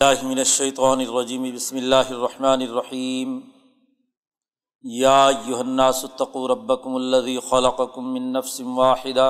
[0.00, 3.30] اللہ من الشیطان الرجیم بسم اللہ الرحمن الرحیم
[4.82, 9.24] یا ایہا الناس اتقوا ربکم الذی خلقکم من نفس واحدہ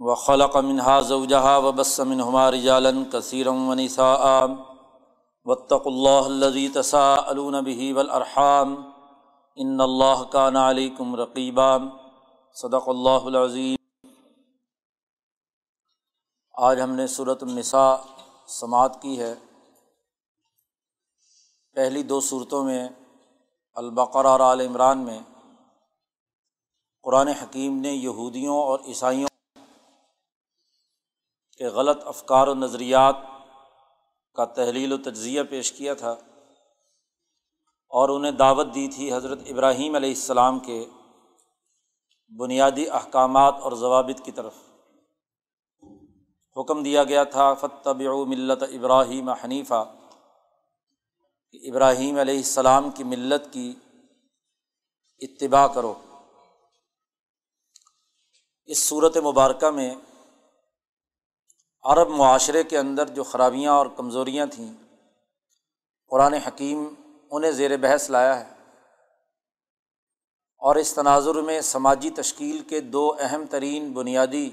[0.00, 4.28] وخلق منها زوجها وبس منهما رجالا كثيرا ونساء.
[5.46, 8.76] واتقوا الله الذي تساءلون به والارحام
[9.56, 11.68] ان اللہ كان عليكم رقيبا.
[12.56, 13.76] صدق اللہ العظیم
[16.54, 17.90] آج ہم نے صورت النساء
[18.50, 19.34] سماعت کی ہے۔
[21.72, 22.88] پہلی دو صورتوں میں
[23.74, 25.20] البقر اور عال عمران میں
[27.02, 29.28] قرآن حکیم نے یہودیوں اور عیسائیوں
[31.58, 33.16] کے غلط افکار و نظریات
[34.34, 36.10] کا تحلیل و تجزیہ پیش کیا تھا
[37.88, 40.86] اور انہیں دعوت دی تھی حضرت ابراہیم علیہ السلام کے
[42.38, 44.54] بنیادی احکامات اور ضوابط کی طرف۔
[46.56, 49.94] حکم دیا گیا تھا فتب ملت ابراہیم حنیفہ
[51.52, 53.74] کہ ابراہیم علیہ السلام کی ملت کی
[55.18, 55.94] اتباع کرو۔
[58.66, 59.94] اس صورت مبارکہ میں
[61.84, 64.72] عرب معاشرے کے اندر جو خرابیاں اور کمزوریاں تھیں،
[66.08, 66.94] قرآن حکیم
[67.30, 68.54] انہیں زیر بحث لایا ہے۔
[70.58, 74.50] اور اس تناظر میں سماجی تشکیل کے دو اہم ترین بنیادی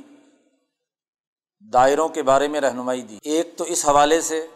[1.61, 4.47] دائروں کے بارے میں رہنمائی دی۔ ایک تو اس حوالے سے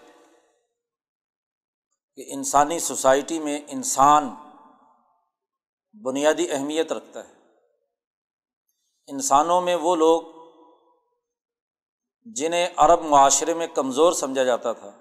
[2.16, 4.30] کہ انسانی سوسائٹی میں انسان
[6.04, 7.34] بنیادی اہمیت رکھتا ہے۔
[9.08, 10.24] انسانوں میں وہ لوگ
[12.26, 14.92] جنہیں عرب معاشرے میں کمزور سمجھا جاتا تھا،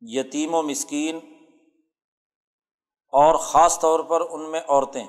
[0.00, 1.16] یتیم و مسکین،
[3.12, 5.06] اور خاص طور پر ان میں عورتیں،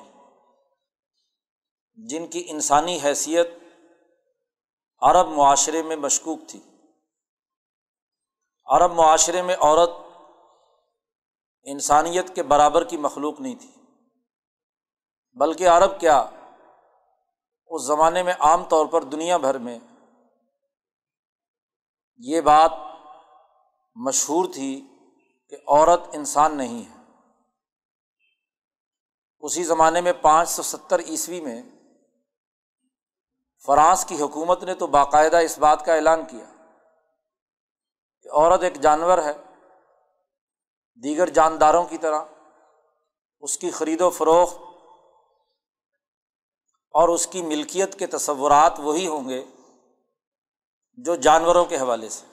[1.96, 3.48] جن کی انسانی حیثیت
[5.00, 6.60] عرب معاشرے میں مشکوک تھی۔
[8.66, 9.90] عرب معاشرے میں عورت
[11.64, 13.72] انسانیت کے برابر کی مخلوق نہیں تھی۔
[15.34, 16.26] بلکہ عرب کیا
[17.66, 19.80] اس زمانے میں عام طور پر دنیا بھر میں
[22.18, 22.72] یہ بات
[23.96, 24.88] مشہور تھی
[25.50, 26.98] کہ عورت انسان نہیں ہے۔
[29.40, 31.62] اسی زمانے میں پانچ سو ستر عیسوی میں
[33.66, 36.46] فرانس کی حکومت نے تو باقاعدہ اس بات کا اعلان کیا
[38.22, 39.34] کہ عورت ایک جانور ہے،
[41.04, 42.24] دیگر جانداروں کی طرح،
[43.44, 44.62] اس کی خرید و فروخت
[46.96, 49.44] اور اس کی ملکیت کے تصورات وہی ہوں گے
[50.98, 52.26] جو جانوروں کے حوالے سے۔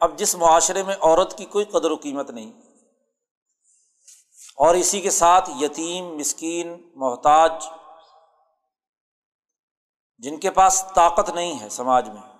[0.00, 2.52] اب جس معاشرے میں عورت کی کوئی قدر و قیمت نہیں،
[4.58, 7.66] اور اسی کے ساتھ یتیم، مسکین، محتاج
[10.22, 12.38] جن کے پاس طاقت نہیں ہے سماج میں،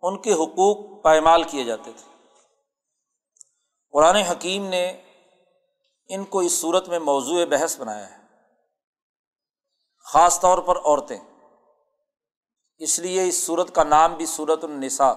[0.00, 2.26] ان کے حقوق پائمال کیے جاتے تھے۔
[3.90, 5.02] قرآن حکیم نے
[6.08, 8.24] ان کو اس صورت میں موضوع بحث بنایا ہے۔
[9.98, 11.20] خاص طور پر عورتیں۔
[12.78, 15.14] اس لیے اس صورت کا نام بھی صورت النساء،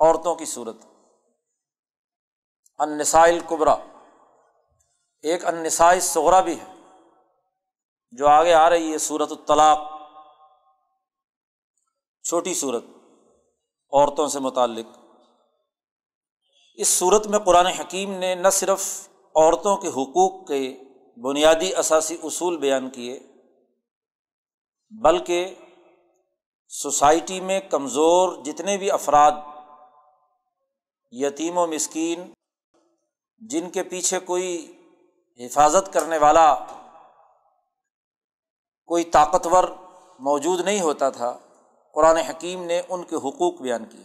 [0.00, 0.76] عورتوں کی صورت۔
[2.78, 3.76] النساء القبرا
[5.22, 6.77] ایک النساء صغرا بھی ہے۔
[8.12, 9.78] جو آگے آ رہی ہے صورت الطلاق،
[12.24, 12.84] چھوٹی صورت
[13.92, 14.86] عورتوں سے متعلق۔
[16.74, 20.60] اس صورت میں قرآن حکیم نے نہ صرف عورتوں کے حقوق کے
[21.16, 23.18] بنیادی اثاثی اصول بیان کیے،
[24.92, 25.54] بلکہ
[26.70, 29.32] سوسائٹی میں کمزور جتنے بھی افراد،
[31.12, 32.30] یتیم و مسکین،
[33.40, 34.50] جن کے پیچھے کوئی
[35.40, 36.52] حفاظت کرنے والا
[38.88, 39.64] کوئی طاقتور
[40.18, 41.38] موجود نہیں ہوتا تھا۔
[41.94, 44.04] قرآن حکیم نے ان کے حقوق بیان کیے۔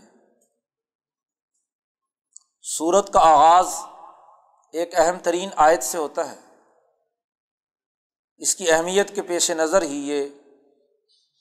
[2.61, 3.75] سورت کا آغاز
[4.71, 6.39] ایک اہم ترین آیت سے ہوتا ہے۔
[8.37, 10.29] اس کی اہمیت کے پیش نظر ہی یہ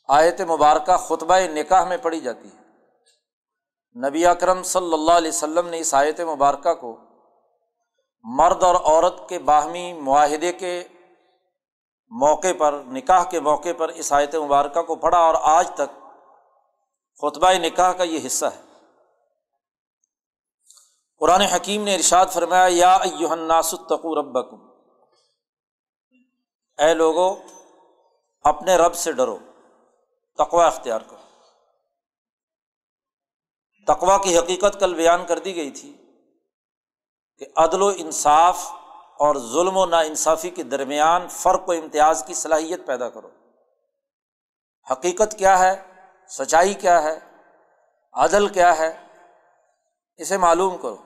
[0.08, 2.62] آیت مبارکہ خطبہ نکاح میں پڑھی جاتی ہے۔
[4.08, 6.96] نبی اکرم صلی اللہ علیہ وسلم نے اس آیت مبارکہ کو
[8.22, 10.84] مرد اور عورت کے باہمی معاہدے کے
[12.20, 16.02] موقع پر، نکاح کے موقع پر اس آیت مبارکہ کو پڑھا اور آج تک
[17.22, 18.62] خطبہ نکاح کا یہ حصہ ہے۔
[21.18, 24.56] قرآن حکیم نے ارشاد فرمایا، یا التقو ربکم۔
[26.78, 27.42] اے لوگو،
[28.42, 29.38] اپنے رب سے ڈرو
[30.38, 31.16] تقوا اختیار کرو۔
[33.86, 35.96] تقوا کی حقیقت کل بیان کر دی گئی تھی
[37.38, 38.72] کہ عدل و انصاف
[39.22, 43.28] اور ظلم و نا انصافی کے درمیان فرق و امتیاز کی صلاحیت پیدا کرو۔
[44.90, 45.82] حقیقت کیا ہے؟
[46.28, 47.18] سچائی کیا ہے؟
[48.12, 49.06] عدل کیا ہے؟
[50.16, 50.96] اسے معلوم کرو۔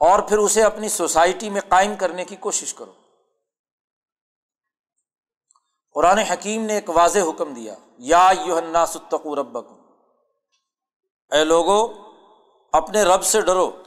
[0.00, 2.92] اور پھر اسے اپنی سوسائٹی میں قائم کرنے کی کوشش کرو۔
[5.92, 9.58] قرآن حکیم نے ایک واضح حکم دیا۔ یا یوحنا ستقو رب
[11.32, 11.88] اے لوگو،
[12.72, 13.82] اپنے رب سے ڈرو۔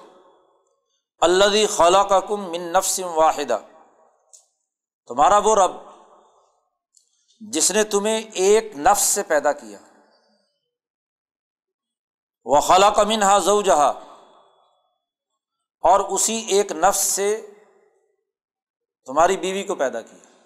[1.23, 3.59] اللہ خلا کا کم من نفسم واحدہ۔
[5.07, 5.71] تمہارا وہ رب
[7.39, 9.79] جس نے تمہیں ایک نفس سے پیدا کیا۔
[12.45, 13.93] وہ خلا کا من ہا جہاں
[15.81, 17.49] اور اسی ایک نفس سے
[19.05, 20.41] تمہاری بیوی کو پیدا کیا۔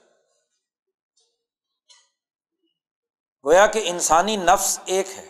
[3.45, 5.29] گویا کہ انسانی نفس ایک ہے۔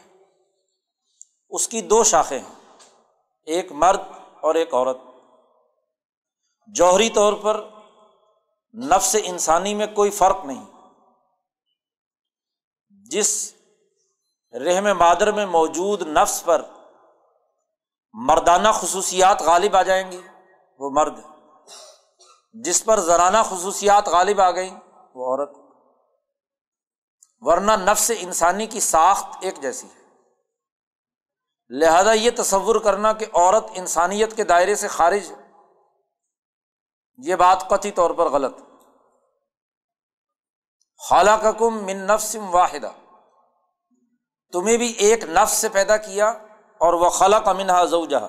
[1.49, 2.77] اس کی دو شاخیں ہیں۔
[3.45, 4.01] ایک مرد
[4.41, 4.97] اور ایک عورت۔
[6.67, 7.69] جوہری طور پر
[8.73, 10.65] نفس انسانی میں کوئی فرق نہیں۔
[12.89, 13.53] جس
[14.65, 16.61] رحم مادر میں موجود نفس پر
[18.13, 20.21] مردانہ خصوصیات غالب آ جائیں گی،
[20.79, 21.19] وہ مرد۔
[22.53, 24.79] جس پر زرانہ خصوصیات غالب آ گئیں،
[25.15, 25.51] وہ عورت۔
[27.39, 30.03] ورنہ نفس انسانی کی ساخت ایک جیسی ہے۔
[31.69, 35.46] لہذا یہ تصور کرنا کہ عورت انسانیت کے دائرے سے خارج ہے
[37.17, 38.57] یہ بات قطعی طور پر غلط
[41.09, 42.91] خالہ کم من نفسم واحدہ۔
[44.51, 46.29] تمہیں بھی ایک نفس سے پیدا کیا
[46.77, 48.27] اور وہ خلا کا منہا زوجہ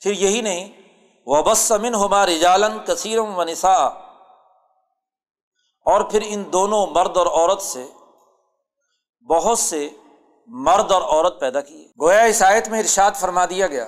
[0.00, 0.68] پھر یہی نہیں
[1.26, 3.74] وہ بس من ہما رجالن کثیرم و نسا
[5.86, 7.86] اور پھر ان دونوں مرد اور عورت سے
[9.30, 9.88] بہت سے
[10.46, 13.86] مرد اور عورت پیدا کیے۔ گویا اس آیت میں ارشاد فرما دیا گیا۔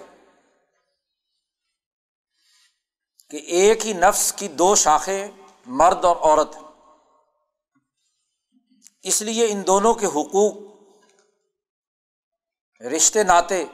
[3.31, 5.29] کہ ایک ہی نفس کی دو شاخیں
[5.67, 6.57] مرد اور عورت
[9.03, 10.53] اس لیے ان دونوں کے حقوق،
[12.83, 13.65] رشتے، ناطے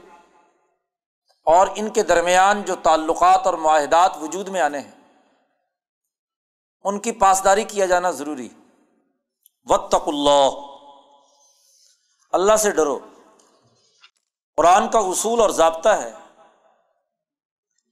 [1.47, 5.19] اور ان کے درمیان جو تعلقات اور معاہدات وجود میں آنے ہیں،
[6.85, 8.49] ان کی پاسداری کیا جانا ضروری۔
[9.65, 10.51] وطق اللہ
[12.33, 12.99] اللہ سے ڈرو۔
[14.57, 16.13] قرآن کا اصول اور ضابطہ ہے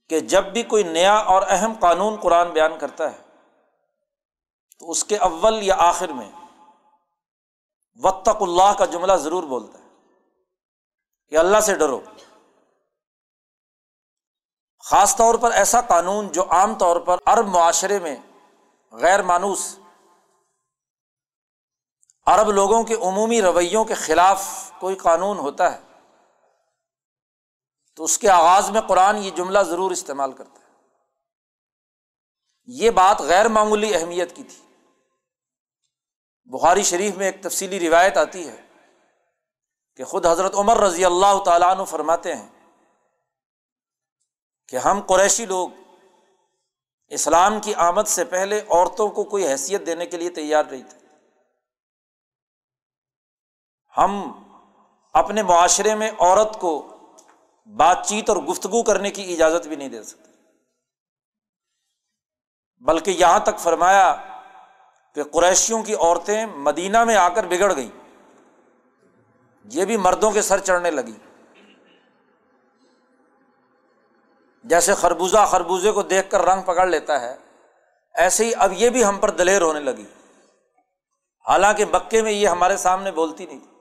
[0.09, 3.17] کہ جب بھی کوئی نیا اور اہم قانون قرآن بیان کرتا ہے،
[4.79, 6.31] تو اس کے اول یا آخر میں
[7.95, 9.83] وطق اللہ کا جملہ ضرور بولتا ہے۔
[11.29, 12.01] کہ اللہ سے ڈرو۔
[14.79, 18.15] خاص طور پر ایسا قانون جو عام طور پر عرب معاشرے میں
[18.91, 19.79] غیر مانوس،
[22.25, 25.81] عرب لوگوں کے عمومی رویوں کے خلاف کوئی قانون ہوتا ہے
[27.95, 30.65] تو اس کے آغاز میں قرآن یہ جملہ ضرور استعمال کرتا ہے۔
[32.65, 34.65] یہ بات غیر معمولی اہمیت کی تھی۔
[36.45, 38.61] بخاری شریف میں ایک تفصیلی روایت آتی ہے
[39.95, 42.49] کہ خود حضرت عمر رضی اللہ تعالیٰ عنہ فرماتے ہیں
[44.67, 45.69] کہ ہم قریشی لوگ
[47.07, 50.99] اسلام کی آمد سے پہلے عورتوں کو کوئی حیثیت دینے کے لیے تیار نہیں تھے۔
[53.97, 54.31] ہم
[55.13, 56.94] اپنے معاشرے میں عورت کو
[57.65, 60.31] بات چیت اور گفتگو کرنے کی اجازت بھی نہیں دے سکتے۔
[62.77, 64.15] بلکہ یہاں تک فرمایا
[65.15, 68.09] کہ قریشیوں کی عورتیں مدینہ میں آ کر بگڑ گئیں۔
[69.65, 71.17] یہ بھی مردوں کے سر چڑھنے لگی۔
[74.63, 77.35] جیسے خربوزہ خربوزے کو دیکھ کر رنگ پکڑ لیتا ہے،
[78.13, 80.05] ایسے ہی اب یہ بھی ہم پر دلیر ہونے لگی۔
[81.47, 83.74] حالانکہ مکے میں یہ ہمارے سامنے بولتی نہیں تھی۔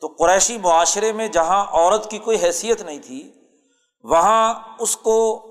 [0.00, 3.32] تو قریشی معاشرے میں جہاں عورت کی کوئی حیثیت نہیں تھی،
[4.02, 5.46] وہاں اس کو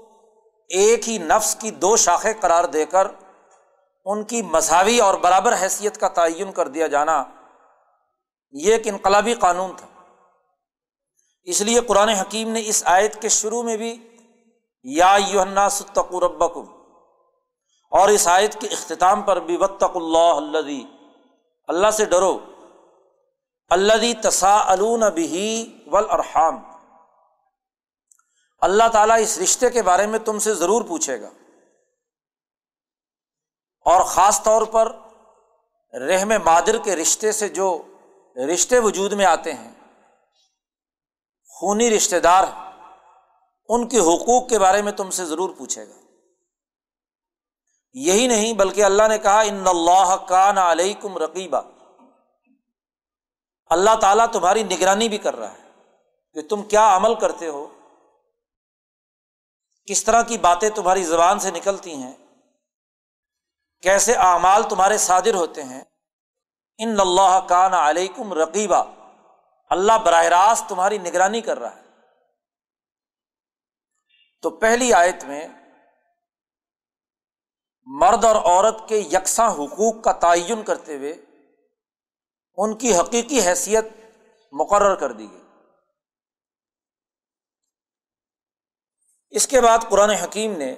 [0.69, 3.07] ایک ہی نفس کی دو شاخیں قرار دے کر
[4.05, 7.23] ان کی مذہبی اور برابر حیثیت کا تعین کر دیا جانا
[8.51, 9.87] یہ ایک انقلابی قانون تھا۔
[11.43, 14.17] اس لیے قرآن حکیم نے اس آیت کے شروع میں بھی
[14.83, 16.23] یا یونا ستقور
[17.91, 20.69] اور اس آیت کے اختتام پر بھی وطق اللہ اللہ
[21.67, 22.39] اللہ سے ڈرو۔
[23.73, 24.75] اللہ تسا
[25.09, 26.63] بھی ول ارحام
[28.61, 31.29] اللہ تعالیٰ اس رشتے کے بارے میں تم سے ضرور پوچھے گا۔
[33.85, 34.97] اور خاص طور پر
[35.99, 37.81] رحم مادر کے رشتے سے جو
[38.53, 39.71] رشتے وجود میں آتے ہیں،
[41.47, 42.43] خونی رشتے دار،
[43.69, 45.99] ان کے حقوق کے بارے میں تم سے ضرور پوچھے گا۔
[47.93, 51.61] یہی نہیں بلکہ اللہ نے کہا، ان اللہ کان علیہ کم رقیبہ
[53.65, 55.91] اللہ تعالیٰ تمہاری نگرانی بھی کر رہا ہے
[56.33, 57.67] کہ تم کیا عمل کرتے ہو؟
[59.85, 62.13] کس طرح کی باتیں تمہاری زبان سے نکلتی ہیں؟
[63.81, 65.81] کیسے اعمال تمہارے صادر ہوتے ہیں؟
[66.77, 68.83] ان اللہ کان علیکم رقیبہ
[69.69, 71.83] اللہ براہ راست تمہاری نگرانی کر رہا ہے۔
[74.41, 75.47] تو پہلی آیت میں
[77.85, 81.15] مرد اور عورت کے یکساں حقوق کا تعین کرتے ہوئے
[82.57, 83.85] ان کی حقیقی حیثیت
[84.51, 85.41] مقرر کر دی گئی۔
[89.29, 90.75] اس کے بعد قرآن حکیم نے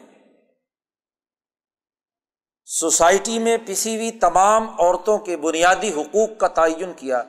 [2.66, 7.20] سوسائٹی میں پسی ہوئی تمام عورتوں کے بنیادی حقوق کا تعین کیا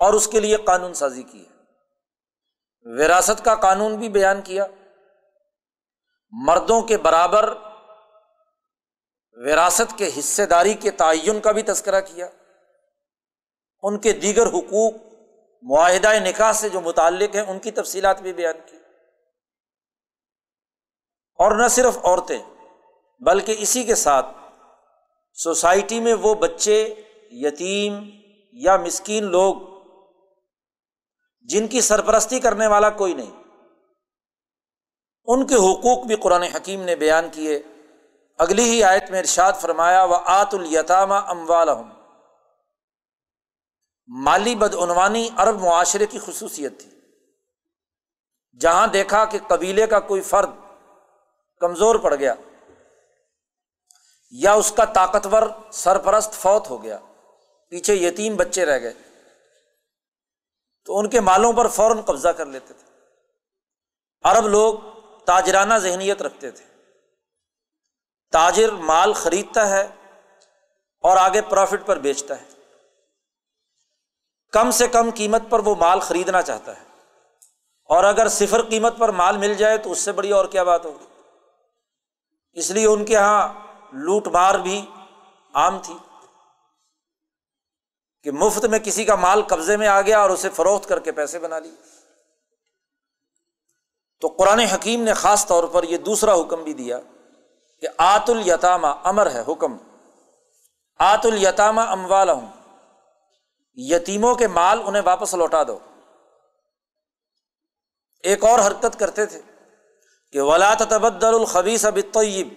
[0.00, 1.44] اور اس کے لیے قانون سازی کی۔
[2.82, 4.66] وراثت کا قانون بھی بیان کیا۔
[6.30, 7.54] مردوں کے برابر
[9.32, 12.28] وراثت کے حصے داری کے تعین کا بھی تذکرہ کیا۔
[13.86, 14.92] ان کے دیگر حقوق
[15.62, 18.76] معاہدہ نکاح سے جو متعلق ہیں، ان کی تفصیلات بھی بیان کی۔
[21.38, 22.38] اور نہ صرف عورتیں،
[23.20, 24.26] بلکہ اسی کے ساتھ
[25.32, 26.94] سوسائٹی میں وہ بچے،
[27.30, 28.10] یتیم
[28.52, 29.54] یا مسکین لوگ،
[31.40, 33.42] جن کی سرپرستی کرنے والا کوئی نہیں۔
[35.24, 37.62] ان کے حقوق بھی قرآن حکیم نے بیان کیے۔
[38.38, 41.68] اگلی ہی آیت میں ارشاد فرمایا و آت التامہ اموال
[44.06, 46.90] مالی بدعنوانی عرب معاشرے کی خصوصیت تھی۔
[48.60, 50.50] جہاں دیکھا کہ قبیلے کا کوئی فرد
[51.60, 52.34] کمزور پڑ گیا
[54.30, 55.42] یا اس کا طاقتور
[55.72, 56.98] سرپرست فوت ہو گیا،
[57.68, 58.92] پیچھے یتیم بچے رہ گئے،
[60.84, 62.92] تو ان کے مالوں پر فوراً قبضہ کر لیتے تھے۔
[64.22, 64.74] عرب لوگ
[65.24, 66.64] تاجرانہ ذہنیت رکھتے تھے۔
[68.32, 69.88] تاجر مال خریدتا ہے
[71.00, 72.53] اور آگے پروفٹ پر بیچتا ہے۔
[74.54, 76.84] کم سے کم قیمت پر وہ مال خریدنا چاہتا ہے۔
[77.84, 80.84] اور اگر صفر قیمت پر مال مل جائے تو اس سے بڑی اور کیا بات
[80.84, 81.04] ہوگی؟
[82.52, 83.48] اس لیے ان کے یہاں
[83.92, 84.86] لوٹ مار بھی
[85.54, 85.94] عام تھی
[88.22, 91.12] کہ مفت میں کسی کا مال قبضے میں آ گیا اور اسے فروخت کر کے
[91.12, 91.74] پیسے بنا لیے۔
[94.20, 97.00] تو قرآن حکیم نے خاص طور پر یہ دوسرا حکم بھی دیا
[97.80, 99.76] کہ آت التامہ امر ہے، حکم۔
[100.98, 102.63] آت التامہ اموال ہوں
[103.74, 105.78] یتیموں کے مال انہیں واپس لوٹا دو۔
[108.22, 109.40] ایک اور حرکت کرتے تھے
[110.32, 112.48] کہ ولا تبدل الخبیس اب طیب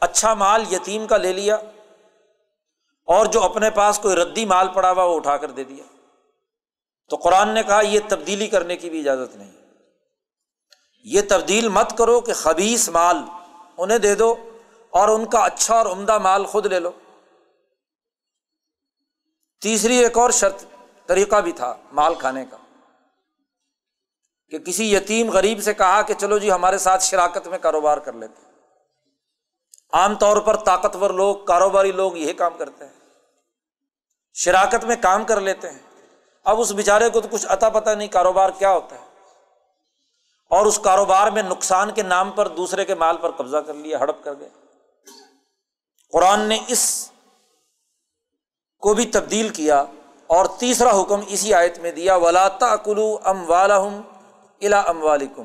[0.00, 1.54] اچھا مال یتیم کا لے لیا
[3.04, 5.84] اور جو اپنے پاس کوئی ردی مال پڑا ہوا وہ اٹھا کر دے دیا۔
[7.08, 9.52] تو قرآن نے کہا، یہ تبدیلی کرنے کی بھی اجازت نہیں۔
[11.04, 13.16] یہ تبدیل مت کرو کہ خبیص مال
[13.76, 14.50] انہیں دے دو
[14.90, 16.90] اور ان کا اچھا اور عمدہ مال خود لے لو۔
[19.62, 20.64] تیسری ایک اور شرط،
[21.06, 22.56] طریقہ بھی تھا مال کھانے کا،
[24.50, 28.12] کہ کسی یتیم غریب سے کہا کہ چلو جی ہمارے ساتھ شراکت میں کاروبار کر
[28.12, 28.50] لیتے
[29.92, 32.92] عام طور پر طاقتور لوگ، کاروباری لوگ یہ کام کرتے ہیں۔
[34.34, 35.78] شراکت میں کام کر لیتے ہیں۔
[36.44, 39.06] اب اس بیچارے کو تو کچھ اتا پتہ نہیں کاروبار کیا ہوتا ہے۔
[40.50, 43.98] اور اس کاروبار میں نقصان کے نام پر دوسرے کے مال پر قبضہ کر لیا،
[43.98, 44.48] ہڑپ کر گئے۔
[46.12, 47.09] قرآن نے اس
[48.80, 49.84] کو بھی تبدیل کیا
[50.26, 54.00] اور تیسرا حکم اسی آیت میں دیا ولاتا کلو ام والم
[54.60, 55.42] الا ام والم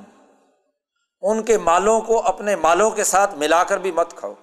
[1.22, 4.34] ان کے مالوں کو اپنے مالوں کے ساتھ ملا کر بھی مت کھاؤ۔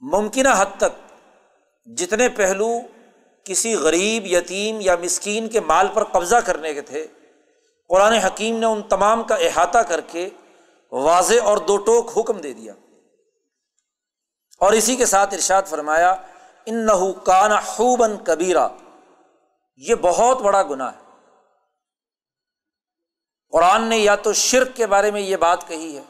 [0.00, 1.14] ممکنہ حد تک
[1.84, 2.68] جتنے پہلو
[3.44, 7.06] کسی غریب، یتیم یا مسکین کے مال پر قبضہ کرنے کے تھے،
[7.88, 10.28] قرآن حکیم نے ان تمام کا احاطہ کر کے
[10.92, 12.72] واضح اور دو ٹوک حکم دے دیا۔
[14.58, 16.14] اور اسی کے ساتھ ارشاد فرمایا
[16.66, 18.68] ان نہ کان خوبن کبیرا۔
[19.76, 21.02] یہ بہت بڑا گناہ ہے۔
[23.52, 26.02] قرآن نے یا تو شرک کے بارے میں یہ بات کہی ہے،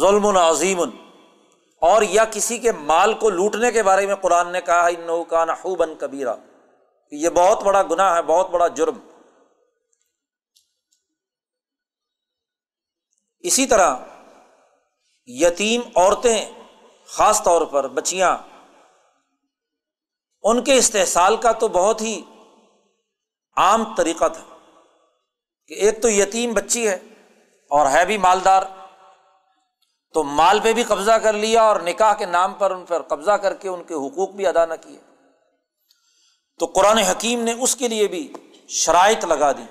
[0.00, 0.80] ظلم عظیم،
[1.80, 5.44] اور یا کسی کے مال کو لوٹنے کے بارے میں قرآن نے کہا ان کا
[5.44, 6.34] نحوبن کبیرا۔
[7.10, 8.98] یہ بہت بڑا گناہ ہے، بہت بڑا جرم۔
[13.40, 13.96] اسی طرح
[15.26, 16.50] یتیم عورتیں
[17.06, 18.36] خاص طور پر، بچیاں
[20.44, 22.22] ان کے استحصال کا تو بہت ہی
[23.56, 24.44] عام طریقہ تھا
[25.66, 26.98] کہ ایک تو یتیم بچی ہے
[27.70, 28.62] اور ہے بھی مالدار،
[30.12, 33.30] تو مال پہ بھی قبضہ کر لیا اور نکاح کے نام پر ان پر قبضہ
[33.30, 34.98] کر کے ان کے حقوق بھی ادا نہ کیے۔
[36.58, 38.32] تو قرآن حکیم نے اس کے لیے بھی
[38.68, 39.66] شرائط لگا دی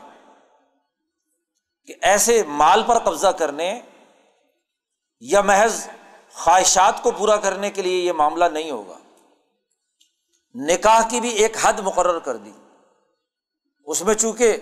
[1.85, 3.81] کہ ایسے مال پر قبضہ کرنے
[5.19, 5.87] یا محض
[6.33, 8.97] خواہشات کو پورا کرنے کے لیے یہ معاملہ نہیں ہوگا۔
[10.53, 12.51] نکاح کی بھی ایک حد مقرر کر دی۔
[13.85, 14.57] اس میں چونکہ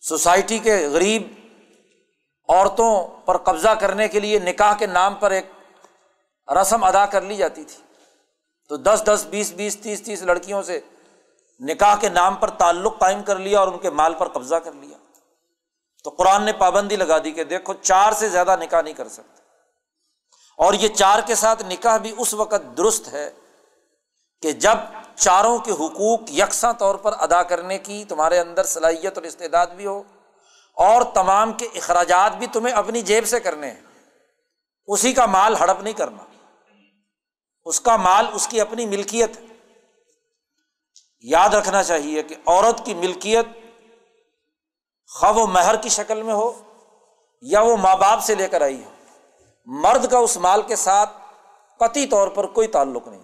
[0.00, 1.32] سوسائٹی کے غریب
[2.48, 5.46] عورتوں پر قبضہ کرنے کے لیے نکاح کے نام پر ایک
[6.60, 7.82] رسم ادا کر لی جاتی تھی۔
[8.68, 10.80] تو دس دس، بیس بیس، تیس تیس لڑکیوں سے
[11.60, 14.72] نکاح کے نام پر تعلق قائم کر لیا اور ان کے مال پر قبضہ کر
[14.72, 14.98] لیا۔
[16.04, 19.42] تو قرآن نے پابندی لگا دی کہ دیکھو، چار سے زیادہ نکاح نہیں کر سکتے۔
[20.58, 23.30] اور یہ چار کے ساتھ نکاح بھی اس وقت درست ہے
[24.44, 24.78] کہ جب
[25.16, 29.86] چاروں کے حقوق یکساں طور پر ادا کرنے کی تمہارے اندر صلاحیت اور استعداد بھی
[29.86, 30.02] ہو
[30.76, 33.80] اور تمام کے اخراجات بھی تمہیں اپنی جیب سے کرنے ہیں،
[34.88, 36.24] اسی کا مال ہڑپ نہیں کرنا۔
[37.66, 39.40] اس کا مال اس کی اپنی ملکیت
[41.24, 43.58] یاد رکھنا چاہیے کہ عورت کی ملکیت
[45.10, 46.52] خواہ و مہر کی شکل میں ہو
[47.42, 48.90] یا وہ ماں باپ سے لے کر آئی ہو،
[49.66, 51.18] مرد کا اس مال کے ساتھ
[51.80, 53.23] قطعی طور پر کوئی تعلق نہیں۔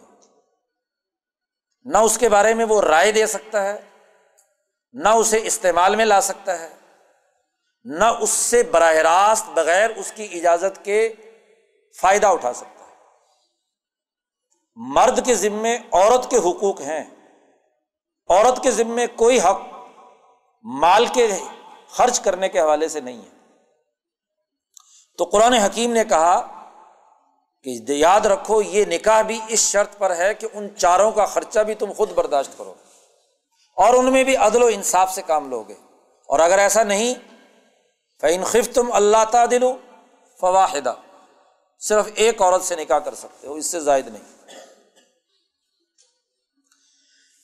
[1.84, 3.80] نہ اس کے بارے میں وہ رائے دے سکتا ہے،
[4.92, 6.68] نہ اسے استعمال میں لا سکتا ہے،
[7.84, 11.14] نہ اس سے براہ راست بغیر اس کی اجازت کے
[12.00, 12.94] فائدہ اٹھا سکتا ہے۔
[14.76, 17.04] مرد کے ذمے عورت کے حقوق ہیں۔
[18.28, 19.60] عورت کے ذمے کوئی حق
[20.62, 21.28] مال کے
[21.88, 23.40] خرچ کرنے کے حوالے سے نہیں ہے۔
[25.18, 26.59] تو قرآن حکیم نے کہا
[27.62, 31.60] کہ یاد رکھو، یہ نکاح بھی اس شرط پر ہے کہ ان چاروں کا خرچہ
[31.60, 32.74] بھی تم خود برداشت کرو
[33.76, 35.74] اور ان میں بھی عدل و انصاف سے کام لوگے۔
[36.26, 37.14] اور اگر ایسا نہیں
[38.20, 39.64] فعین خف تم اللہ تعدل
[40.40, 40.94] فواہدہ
[41.80, 44.52] صرف ایک عورت سے نکاح کر سکتے ہو، اس سے زائد نہیں۔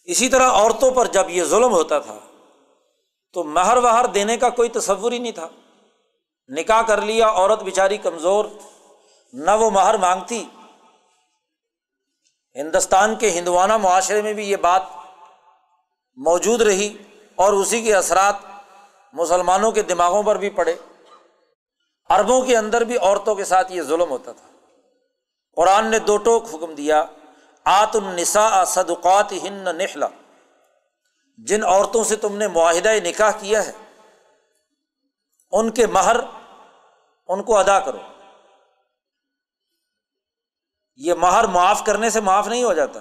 [0.04, 2.18] اسی طرح عورتوں پر جب یہ ظلم ہوتا تھا،
[3.32, 5.48] تو مہر وہر دینے کا کوئی تصور ہی نہیں تھا۔
[6.48, 8.44] نکاح کر لیا، عورت بیچاری کمزور۔
[9.44, 10.48] نہ وہ مہر مانگتی۔
[12.54, 14.82] ہندوستان کے ہندوانہ معاشرے میں بھی یہ بات
[16.16, 16.96] موجود رہی
[17.34, 18.36] اور اسی کے اثرات
[19.12, 20.74] مسلمانوں کے دماغوں پر بھی پڑے۔
[22.10, 24.48] اربوں کے اندر بھی عورتوں کے ساتھ یہ ظلم ہوتا تھا۔
[25.56, 27.04] قرآن نے دو ٹوک حکم دیا
[27.64, 30.06] آت النسا صدقات ہن نخلا
[31.38, 33.72] جن عورتوں سے تم نے معاہدہ نکاح کیا ہے،
[35.52, 36.16] ان کے مہر
[37.28, 37.98] ان کو ادا کرو۔
[40.96, 43.00] یہ مہر معاف کرنے سے معاف نہیں ہو جاتا۔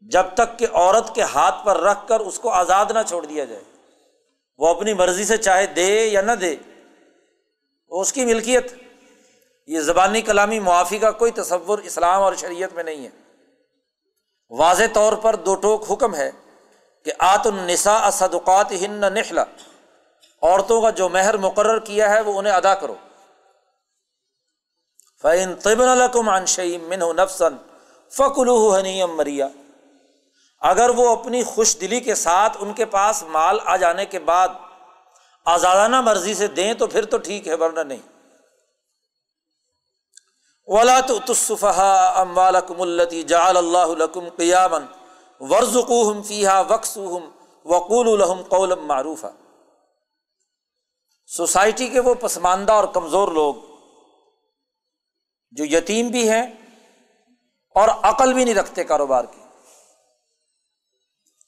[0.00, 3.44] جب تک کہ عورت کے ہاتھ پر رکھ کر اس کو آزاد نہ چھوڑ دیا
[3.44, 3.62] جائے۔
[4.58, 6.56] وہ اپنی مرضی سے چاہے دے یا نہ دے
[7.88, 8.72] وہ اس کی ملکیت۔
[9.66, 13.10] یہ زبانی کلامی معافی کا کوئی تصور اسلام اور شریعت میں نہیں ہے۔
[14.50, 16.30] واضح طور پر دو ٹوک حکم ہے
[17.04, 19.44] کہ آت النسا صدقات ہن نخلا
[20.42, 22.94] عورتوں کا جو مہر مقرر کیا ہے وہ انہیں ادا کرو۔
[25.22, 27.56] فعین طبن الکم انشیم من نفسن
[28.16, 29.48] فکلو حنیم مریا
[30.60, 34.48] اگر وہ اپنی خوش دلی کے ساتھ ان کے پاس مال آ جانے کے بعد
[35.44, 37.98] آزادانہ مرضی سے دیں تو پھر تو ٹھیک ہے، ورنہ نہیں۔
[40.66, 44.84] ولا تو تصفہ ام والم التی جال اللہ لکم قیامن
[45.40, 46.98] ورژم فیحا وقص
[47.64, 49.24] وقول الحم قولم معروف
[51.26, 53.54] سوسائٹی کے وہ پسماندہ اور کمزور لوگ
[55.50, 56.46] جو یتیم بھی ہیں
[57.74, 59.40] اور عقل بھی نہیں رکھتے کاروبار کی۔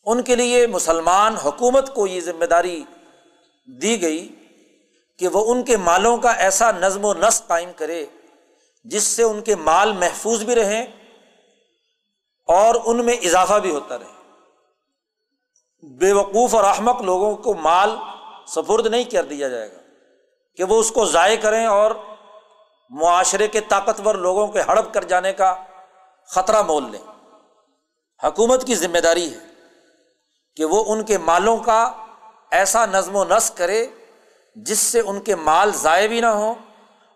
[0.05, 2.85] ان کے لیے مسلمان حکومت کو یہ ذمہ داری
[3.83, 4.37] دی گئی
[5.19, 8.07] کہ وہ ان کے مالوں کا ایسا نظم و نسق قائم کرے
[8.85, 10.87] جس سے ان کے مال محفوظ بھی رہیں
[12.47, 14.21] اور ان میں اضافہ بھی ہوتا رہے۔
[15.83, 17.91] بے وقوف اور احمق لوگوں کو مال
[18.47, 19.79] سفرد نہیں کر دیا جائے گا
[20.57, 21.91] کہ وہ اس کو ضائع کریں اور
[22.91, 25.55] معاشرے کے طاقتور لوگوں کے ہڑپ کر جانے کا
[26.27, 27.01] خطرہ مول لیں۔
[28.25, 29.39] حکومت کی ذمہ داری ہے
[30.57, 31.93] کہ وہ ان کے مالوں کا
[32.51, 33.87] ایسا نظم و نسق کرے
[34.55, 36.55] جس سے ان کے مال ضائع بھی نہ ہوں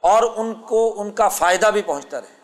[0.01, 2.35] اور ان کو ان کا فائدہ بھی پہنچتا رہے۔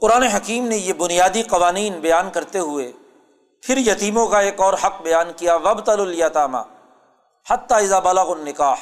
[0.00, 2.92] قرآن حکیم نے یہ بنیادی قوانین بیان کرتے ہوئے
[3.62, 6.58] پھر یتیموں کا ایک اور حق بیان کیا وب الیتامہ
[7.50, 8.76] حتیٰ ایزا بالغ النکاح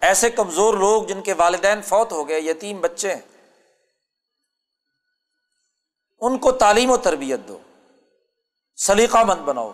[0.00, 3.20] ایسے کمزور لوگ جن کے والدین فوت ہو گئے، یتیم بچے۔ ہیں
[6.20, 7.58] ان کو تعلیم و تربیت دو،
[8.76, 9.72] سلیقہ مند بناؤ۔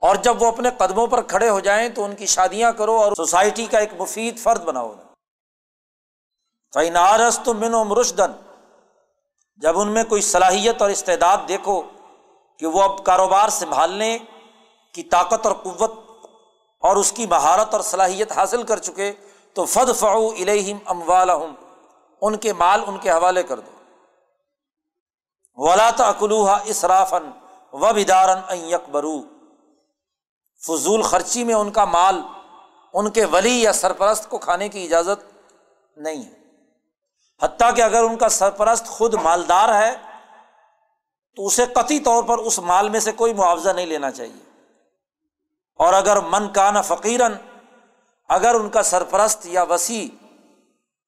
[0.00, 3.12] اور جب وہ اپنے قدموں پر کھڑے ہو جائیں تو ان کی شادیاں کرو اور
[3.16, 4.94] سوسائٹی کا ایک مفید فرد بناؤ۔
[6.74, 8.32] فینارس تو من و مرشدن
[9.56, 11.82] جب ان میں کوئی صلاحیت اور استعداد دیکھو
[12.58, 14.18] کہ وہ اب کاروبار سنبھالنے
[14.92, 15.92] کی طاقت اور قوت
[16.80, 19.12] اور اس کی مہارت اور صلاحیت حاصل کر چکے
[19.56, 21.30] تو فد فعو الہم اموال
[22.20, 23.70] ان کے مال ان کے حوالے کر دو۔
[25.54, 27.30] ولا اکلوحا اسرافن
[27.72, 29.22] و بدارن یکبرو
[30.66, 32.22] فضول خرچی میں ان کا مال،
[32.92, 35.36] ان کے ولی یا سرپرست کو کھانے کی اجازت
[35.96, 36.34] نہیں ہے۔
[37.42, 39.96] حتیٰ کہ اگر ان کا سرپرست خود مالدار ہے،
[41.36, 44.62] تو اسے قطعی طور پر اس مال میں سے کوئی معاوضہ نہیں لینا چاہیے۔
[45.74, 47.32] اور اگر من کانا فقیرن
[48.28, 50.08] اگر ان کا سرپرست یا وسیع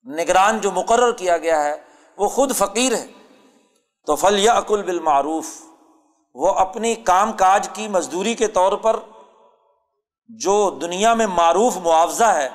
[0.05, 1.77] نگران جو مقرر کیا گیا ہے،
[2.17, 3.07] وہ خود فقیر ہے
[4.07, 5.47] تو فل یا عقل بالمعروف۔
[6.35, 8.97] وہ اپنی کام کاج کی مزدوری کے طور پر
[10.27, 12.49] جو دنیا میں معروف معاوضہ ہے،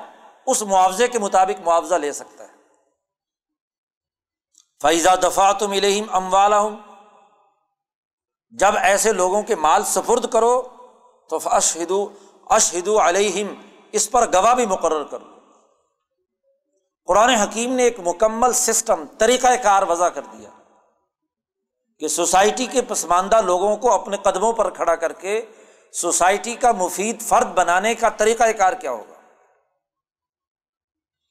[0.46, 2.52] اس معاوضے کے مطابق معاوضہ لے سکتا ہے۔
[4.82, 6.76] فیضا دفاع تو ملے ام ہوں
[8.50, 10.62] جب ایسے لوگوں کے مال سفرد کرو،
[11.30, 12.08] تو اشہدو
[12.46, 13.54] اشہدو علیہم
[13.94, 15.24] اس پر گواہ بھی مقرر کرو
[17.06, 20.50] قرآن حکیم نے ایک مکمل سسٹم طریقۂ کار وضع کر دیا
[21.98, 25.46] کہ سوسائٹی کے پسماندہ لوگوں کو اپنے قدموں پر کھڑا کر کے
[25.92, 29.14] سوسائٹی کا مفید فرد بنانے کا طریقۂ کار کیا ہوگا۔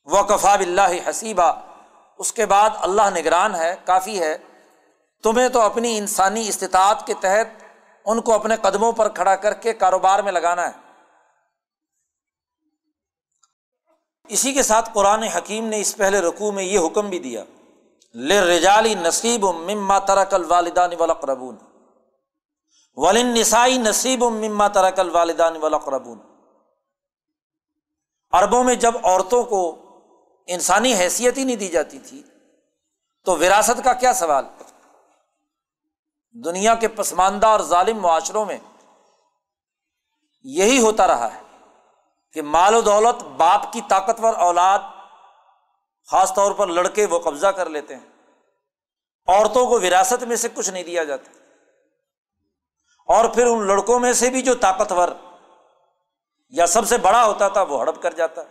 [0.06, 1.54] وہ کفا بلّہ حسیبہ
[2.18, 4.38] اس کے بعد اللہ نگران ہے، کافی ہے۔
[5.24, 7.64] تمہیں تو اپنی انسانی استطاعت کے تحت
[8.06, 10.83] ان کو اپنے قدموں پر کھڑا کر کے کاروبار میں لگانا ہے۔
[14.30, 17.44] اسی کے ساتھ قرآن حکیم نے اس پہلے رقوع میں یہ حکم بھی دیا
[18.14, 21.58] لے رجالی نصیب مما ترک الوالدان ولاقربون
[22.96, 26.20] ولن نسائی نصیب مما ترک الوالدان ولاقربون
[28.32, 29.76] عربوں میں جب عورتوں کو
[30.48, 32.24] انسانی حیثیت ہی نہیں دی جاتی تھی،
[33.24, 34.46] تو وراثت کا کیا سوال؟
[36.46, 38.58] دنیا کے پسماندہ اور ظالم معاشروں میں
[40.44, 41.53] یہی ہوتا رہا ہے۔
[42.34, 44.80] کہ مال و دولت باپ کی طاقتور اولاد،
[46.12, 48.14] خاص طور پر لڑکے وہ قبضہ کر لیتے ہیں۔
[49.28, 51.32] عورتوں کو وراثت میں سے کچھ نہیں دیا جاتا۔
[53.08, 55.10] اور پھر ان لڑکوں میں سے بھی جو طاقتور
[56.50, 58.42] یا سب سے بڑا ہوتا تھا وہ ہڑپ کر جاتا۔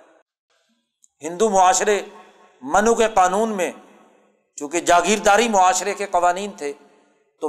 [1.22, 2.02] ہندو معاشرے
[2.62, 3.72] منو کے قانون میں
[4.56, 6.72] چونکہ جاگیرداری معاشرے کے قوانین تھے،
[7.40, 7.48] تو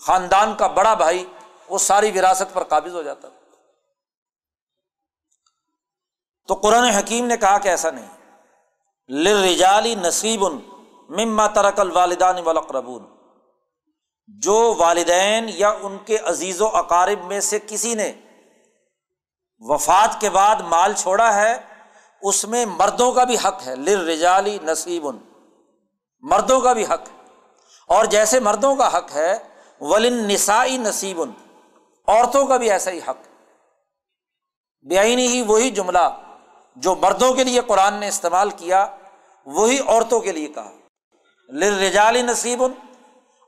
[0.00, 1.26] خاندان کا بڑا بھائی
[1.68, 3.41] وہ ساری وراثت پر قابض ہو جاتا۔ تھا
[6.52, 8.06] تو قرآن حکیم نے کہا کہ ایسا نہیں۔
[9.08, 10.44] لرجالی نصیب
[11.08, 13.04] مما ترک الوالدان والاقربون
[14.26, 18.12] جو والدین یا ان کے عزیز و اقارب میں سے کسی نے
[19.58, 21.58] وفات کے بعد مال چھوڑا ہے،
[22.22, 25.06] اس میں مردوں کا بھی حق ہے۔ لر رجالی نصیب
[26.20, 27.22] مردوں کا بھی حق ہے۔
[27.88, 29.38] اور جیسے مردوں کا حق ہے
[29.80, 31.22] ولن نسائی نصیب
[32.08, 33.28] عورتوں کا بھی ایسا ہی حق
[34.88, 36.21] بے ہی وہی جملہ
[36.76, 38.86] جو مردوں کے لیے قرآن نے استعمال کیا،
[39.46, 40.70] وہی عورتوں کے لیے کہا۔
[41.48, 42.62] لرجالی نصیب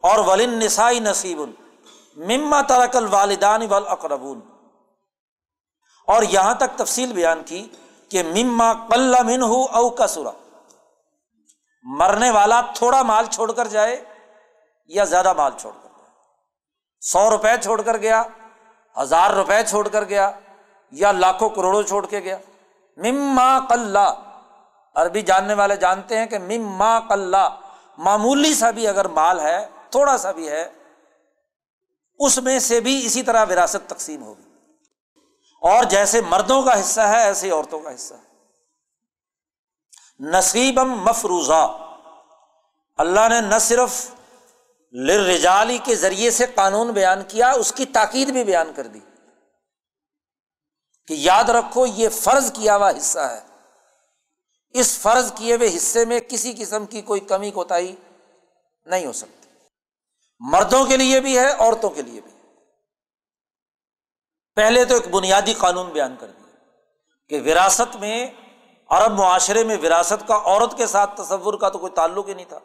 [0.03, 1.41] اور ولن نسائی نصیب،
[2.17, 4.41] مما ترک الوالدان والاقربون
[6.09, 7.69] اور یہاں تک تفصیل بیان کی
[8.09, 10.31] کہ مما قل من ہو او کا سورا
[11.83, 14.05] مرنے والا تھوڑا مال چھوڑ کر جائے
[14.87, 16.11] یا زیادہ مال چھوڑ کر جائے۔
[17.01, 18.23] سو روپے چھوڑ کر گیا،
[19.03, 20.31] ہزار روپے چھوڑ کر گیا
[20.91, 22.39] یا لاکھوں کروڑوں چھوڑ کے گیا۔
[22.97, 23.97] مما قل
[24.95, 27.35] عربی جاننے والے جانتے ہیں کہ مما قل
[27.99, 30.71] معمولی سا بھی اگر مال ہے، تھوڑا سا بھی ہے،
[32.19, 34.43] اس میں سے بھی اسی طرح وراثت تقسیم ہوگی۔
[35.63, 38.35] اور جیسے مردوں کا حصہ ہے، ایسے عورتوں کا حصہ ہے۔
[40.21, 41.79] نصیبم مفروضہ۔
[42.97, 44.11] اللہ نے نہ صرف
[44.93, 49.01] لرجالی کے ذریعے سے قانون بیان کیا، اس کی تاکید بھی بیان کر دی۔
[51.07, 53.41] کہ یاد رکھو یہ فرض کیا ہوا حصہ ہے۔
[54.71, 57.75] اس فرض کیے ہوئے حصے میں کسی قسم کی کوئی کمی کوتا
[58.87, 59.49] نہیں ہو سکتی۔
[60.41, 62.31] مردوں کے لیے بھی ہے، عورتوں کے لیے بھی
[64.55, 66.57] پہلے تو ایک بنیادی قانون بیان کر دیا
[67.29, 68.27] کہ وراثت میں،
[68.89, 72.47] عرب معاشرے میں وراثت کا عورت کے ساتھ تصور کا تو کوئی تعلق ہی نہیں
[72.49, 72.59] تھا۔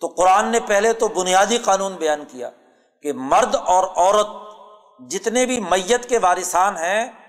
[0.00, 2.50] تو قرآن نے پہلے تو بنیادی قانون بیان کیا
[3.02, 4.26] کہ مرد اور عورت
[5.10, 7.19] جتنے بھی میت کے وارثان ہیں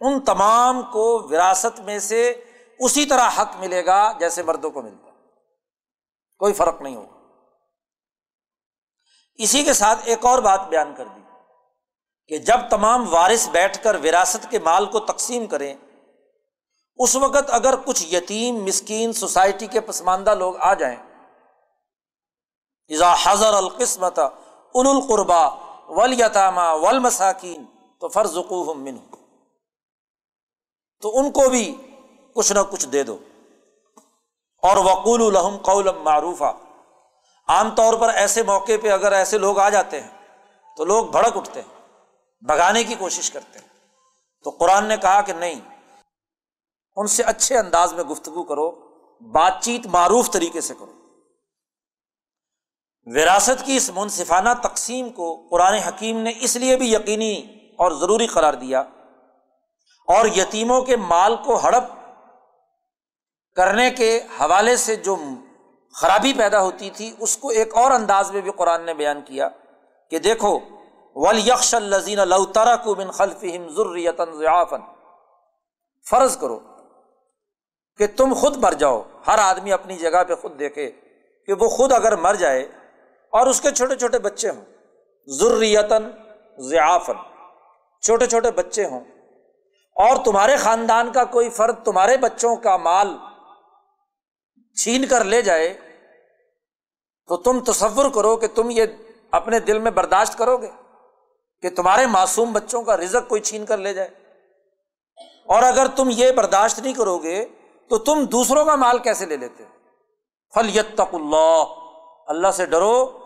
[0.00, 2.42] ان تمام کو وراثت میں سے
[2.78, 5.10] اسی طرح حق ملے گا جیسے مردوں کو ملتا
[6.38, 7.16] کوئی فرق نہیں ہوگا۔
[9.34, 11.20] اسی کے ساتھ ایک اور بات بیان کر دی
[12.26, 15.74] کہ جب تمام وارث بیٹھ کر وراثت کے مال کو تقسیم کریں،
[16.98, 20.96] اس وقت اگر کچھ یتیم، مسکین، سوسائٹی کے پسماندہ لوگ آ جائیں،
[22.90, 25.46] اذا حضر القسمت ال القربا
[25.88, 27.64] ولیتامہ ول مساکین
[28.00, 28.36] تو فرض
[28.76, 28.98] من
[31.00, 31.76] تو ان کو بھی
[32.34, 33.18] کچھ نہ کچھ دے دو۔
[34.62, 36.56] اور وقول الحم قول معروفہ
[37.48, 40.08] عام طور پر ایسے موقع پہ اگر ایسے لوگ آ جاتے ہیں
[40.76, 41.96] تو لوگ بھڑک اٹھتے ہیں،
[42.40, 43.68] بھگانے کی کوشش کرتے ہیں۔
[44.44, 45.60] تو قرآن نے کہا کہ نہیں،
[46.96, 48.70] ان سے اچھے انداز میں گفتگو کرو،
[49.20, 50.92] بات چیت معروف طریقے سے کرو۔
[53.06, 57.46] وراثت کی اس منصفانہ تقسیم کو قرآن حکیم نے اس لیے بھی یقینی
[57.78, 58.82] اور ضروری قرار دیا
[60.08, 61.92] اور یتیموں کے مال کو ہڑپ
[63.56, 65.16] کرنے کے حوالے سے جو
[65.94, 69.48] خرابی پیدا ہوتی تھی، اس کو ایک اور انداز میں بھی قرآن نے بیان کیا
[70.10, 70.58] کہ دیکھو
[71.16, 73.44] ول یکش الزین لوترا کو بن خلف
[74.38, 74.80] ضعافن
[76.06, 76.58] فرض کرو
[77.98, 80.90] کہ تم خود مر جاؤ، ہر آدمی اپنی جگہ پہ خود دیکھے
[81.48, 82.62] کہ وہ خود اگر مر جائے
[83.32, 84.64] اور اس کے چھوٹے چھوٹے بچے ہوں
[85.28, 86.10] ضروریتاً
[86.70, 87.16] ضعافن
[88.02, 89.00] چھوٹے چھوٹے بچے ہوں
[89.98, 93.16] اور تمہارے خاندان کا کوئی فرد تمہارے بچوں کا مال
[94.76, 95.74] چھین کر لے جائے،
[97.28, 98.84] تو تم تصور کرو کہ تم یہ
[99.30, 100.70] اپنے دل میں برداشت کرو گے
[101.62, 104.08] کہ تمہارے معصوم بچوں کا رزق کوئی چھین کر لے جائے۔
[105.46, 107.44] اور اگر تم یہ برداشت نہیں کرو گے،
[107.88, 109.64] تو تم دوسروں کا مال کیسے لے لیتے؟
[110.54, 111.62] فل یتق اللہ
[112.26, 113.18] اللہ سے ڈرو۔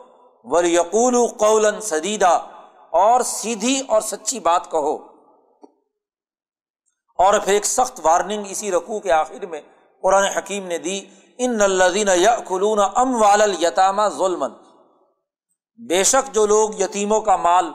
[0.44, 2.46] ور یقول قول سدیدہ
[2.90, 5.11] اور سیدھی اور سچی بات کہو۔
[7.22, 9.60] اور پھر ایک سخت وارننگ اسی رقو کے آخر میں
[10.02, 10.98] قرآن حکیم نے دی،
[11.38, 14.44] ان الدین یلون ام والا ظلم
[15.78, 17.70] بے شک جو لوگ یتیموں کا مال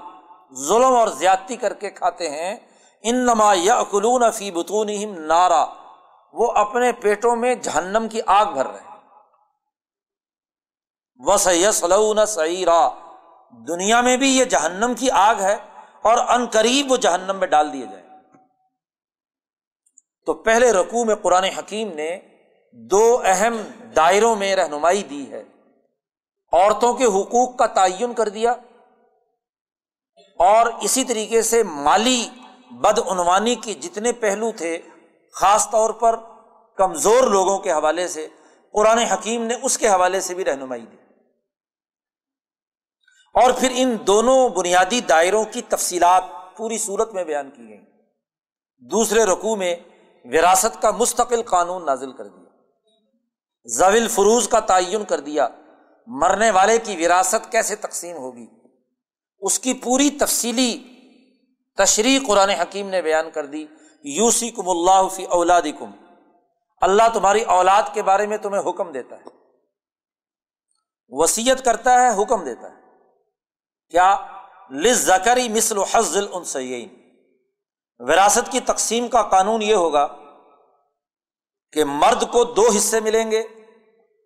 [0.54, 2.56] ظلم اور زیادتی کر کے کھاتے ہیں
[3.04, 4.90] ان نما یلون فی بتون
[5.28, 5.66] نارا،
[6.34, 8.86] وہ اپنے پیٹوں میں جہنم کی آگ بھر رہے
[11.20, 12.88] وس یسلون سعیرا
[13.68, 15.56] دنیا میں بھی یہ جہنم کی آگ ہے
[16.02, 18.07] اور ان قریب وہ جہنم میں ڈال دیے جائیں۔
[20.28, 22.20] تو پہلے رقو میں قرآن حکیم نے
[22.72, 23.58] دو اہم
[23.96, 25.44] دائروں میں رہنمائی دی ہے۔
[26.54, 28.52] عورتوں کے حقوق کا تعین کر دیا
[30.40, 32.30] اور اسی طریقے سے مالی
[32.72, 34.82] بدعنوانی کے جتنے پہلو تھے،
[35.34, 36.16] خاص طور پر
[36.76, 38.28] کمزور لوگوں کے حوالے سے،
[38.74, 40.98] قرآن حکیم نے اس کے حوالے سے بھی رہنمائی دی۔
[43.34, 46.24] اور پھر ان دونوں بنیادی دائروں کی تفصیلات
[46.58, 47.82] پوری صورت میں بیان کی گئی
[48.78, 49.76] دوسرے رقوع میں
[50.32, 52.50] وراثت کا مستقل قانون نازل کر دیا۔
[53.66, 55.48] زویل فروز کا تعین کر دیا۔
[56.08, 58.48] مرنے والے کی وراثت کیسے تقسیم ہوگی؟
[59.40, 60.84] اس کی پوری تفصیلی
[61.78, 63.66] تشریح قرآن حکیم نے بیان کر دی۔
[64.04, 65.92] یوسی کم اللہ فی اولاد کم
[66.82, 69.24] اللہ تمہاری اولاد کے بارے میں تمہیں حکم دیتا ہے۔
[71.10, 72.82] وسیعت کرتا ہے، حکم دیتا ہے۔
[73.90, 74.18] کیا
[74.72, 76.44] لز زکری مثل حزل ان
[78.00, 80.08] وراثت کی تقسیم کا قانون یہ ہوگا
[81.72, 83.44] کہ مرد کو دو حصے ملیں گے،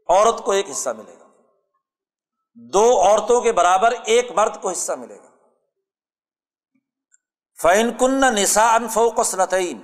[0.10, 1.28] عورت کو ایک حصہ ملے گا۔
[2.54, 5.30] دو عورتوں کے برابر ایک مرد کو حصہ ملے گا۔
[7.62, 9.82] فین کن نسا انفوقس نتعین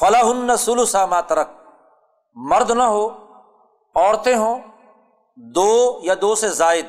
[0.00, 1.48] فلاح سلوسا ماترک
[2.34, 3.08] مرد نہ ہو،
[3.94, 4.60] عورتیں ہوں،
[5.36, 6.86] دو یا دو سے زائد۔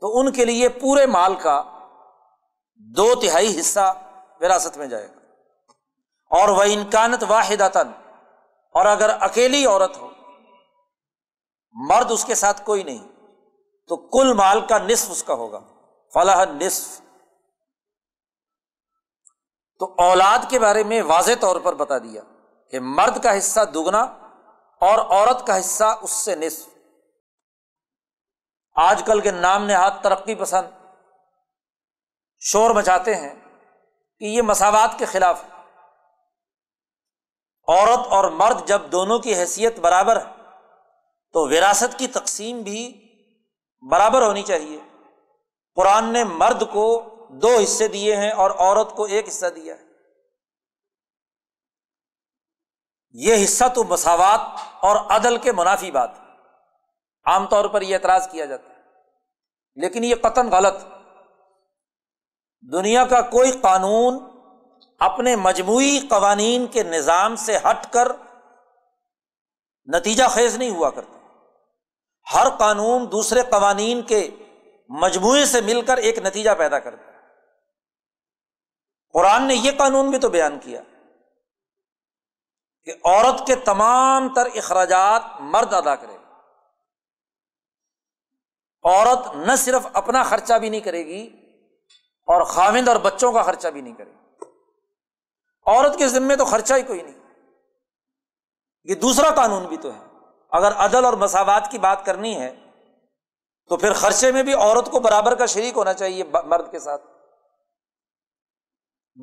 [0.00, 1.75] تو ان کے لیے پورے مال کا
[2.76, 3.94] دو تہائی حصہ
[4.40, 5.20] وراثت میں جائے گا۔
[6.30, 7.62] اور وہ انکانت واحد
[8.74, 10.10] اور اگر اکیلی عورت ہو،
[11.72, 13.08] مرد اس کے ساتھ کوئی نہیں،
[13.88, 15.60] تو کل مال کا نصف اس کا ہوگا،
[16.14, 17.00] فلاح نصف۔
[19.78, 22.22] تو اولاد کے بارے میں واضح طور پر بتا دیا
[22.70, 24.02] کہ مرد کا حصہ دگنا
[24.80, 26.68] اور عورت کا حصہ اس سے نصف۔
[28.74, 30.85] آج کل کے نام نہاد ترقی پسند۔
[32.42, 33.34] شور مچاتے ہیں
[34.20, 35.44] کہ یہ مساوات کے خلاف
[37.68, 40.30] عورت اور مرد جب دونوں کی حیثیت برابر ہے،
[41.34, 42.82] تو وراثت کی تقسیم بھی
[43.82, 44.78] برابر ہونی چاہیے۔
[45.76, 46.86] قرآن نے مرد کو
[47.42, 49.84] دو حصے دیے ہیں اور عورت کو ایک حصہ دیا ہے۔
[53.14, 54.40] یہ حصہ تو مساوات
[54.80, 56.10] اور عدل کے منافی بات
[57.26, 58.82] عام طور پر یہ اعتراض کیا جاتا ہے،
[59.76, 60.84] لیکن یہ قطن غلط
[62.62, 64.18] دنیا کا کوئی قانون
[64.98, 68.08] اپنے مجموعی قوانین کے نظام سے ہٹ کر
[69.86, 71.18] نتیجہ خیز نہیں ہوا کرتا۔
[72.34, 74.30] ہر قانون دوسرے قوانین کے
[74.88, 77.10] مجموعے سے مل کر ایک نتیجہ پیدا کرتا۔
[79.12, 80.82] قرآن نے یہ قانون بھی تو بیان کیا
[82.84, 86.16] کہ عورت کے تمام تر اخراجات مرد ادا کرے
[88.84, 91.45] عورت نہ صرف اپنا خرچہ بھی نہیں کرے گی
[92.26, 94.10] اور خاوند اور بچوں کا خرچہ بھی نہیں کرے۔
[95.66, 97.14] عورت کے ذمے تو خرچہ ہی کوئی نہیں۔
[98.84, 100.00] یہ دوسرا قانون بھی تو ہے۔
[100.50, 102.56] اگر عدل اور مساوات کی بات کرنی ہے،
[103.68, 107.02] تو پھر خرچے میں بھی عورت کو برابر کا شریک ہونا چاہیے مرد کے ساتھ۔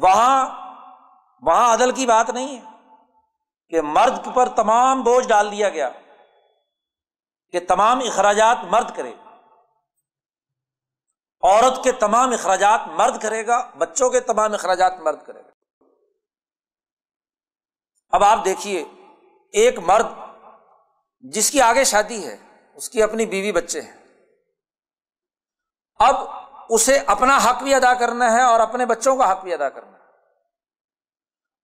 [0.01, 0.49] وہاں
[1.41, 2.61] وہاں عدل کی بات نہیں ہے
[3.69, 5.89] کہ مرد پر تمام بوجھ ڈال دیا گیا
[7.51, 9.13] کہ تمام اخراجات مرد کرے۔
[11.43, 15.49] عورت کے تمام اخراجات مرد کرے گا، بچوں کے تمام اخراجات مرد کرے گا۔
[18.09, 18.85] اب آپ دیکھیے،
[19.51, 20.05] ایک مرد
[21.19, 22.37] جس کی آگے شادی ہے،
[22.75, 23.97] اس کی اپنی بیوی بچے ہیں۔
[25.99, 26.15] اب
[26.69, 29.97] اسے اپنا حق بھی ادا کرنا ہے اور اپنے بچوں کا حق بھی ادا کرنا
[29.97, 30.03] ہے۔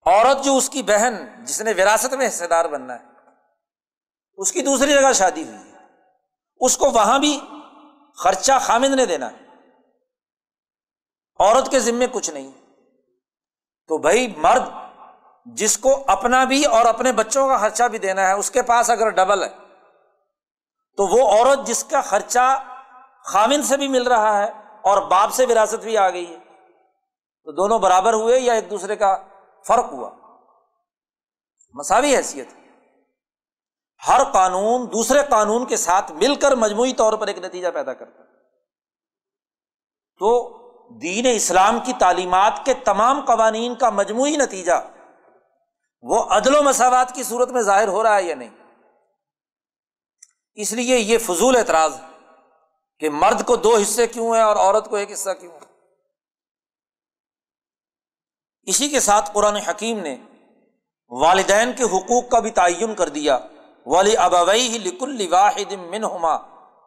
[0.05, 3.05] عورت جو اس کی بہن، جس نے وراثت میں حصے دار بننا ہے،
[4.37, 5.77] اس کی دوسری جگہ شادی ہوئی ہے۔
[6.59, 7.39] اس کو وہاں بھی
[8.15, 9.48] خرچہ خامد نے دینا ہے۔
[11.39, 12.51] عورت کے ذمے کچھ نہیں
[13.87, 14.63] تو بھائی مرد
[15.45, 18.89] جس کو اپنا بھی اور اپنے بچوں کا خرچہ بھی دینا ہے، اس کے پاس
[18.89, 19.49] اگر ڈبل ہے،
[20.97, 22.63] تو وہ عورت جس کا خرچہ
[23.25, 26.37] خامن سے بھی مل رہا ہے اور باپ سے وراثت بھی آ گئی ہے،
[27.43, 29.17] تو دونوں برابر ہوئے یا ایک دوسرے کا
[29.67, 30.09] فرق ہوا۔
[31.73, 32.47] مساوی حیثیت۔
[34.07, 38.23] ہر قانون دوسرے قانون کے ساتھ مل کر مجموعی طور پر ایک نتیجہ پیدا کرتا
[40.19, 44.87] تو دین اسلام کی تعلیمات کے تمام قوانین کا مجموعی نتیجہ
[46.01, 48.49] وہ عدل و مساوات کی صورت میں ظاہر ہو رہا ہے یا نہیں؟
[50.53, 52.07] اس لیے یہ فضول اعتراض ہے
[52.99, 55.59] کہ مرد کو دو حصے کیوں ہیں اور عورت کو ایک حصہ کیوں ہے
[58.63, 60.17] اسی کے ساتھ قرآن حکیم نے
[61.09, 63.37] والدین کے حقوق کا بھی تعین کر دیا۔
[63.85, 66.33] ولی ابوئی لکل واحد منہما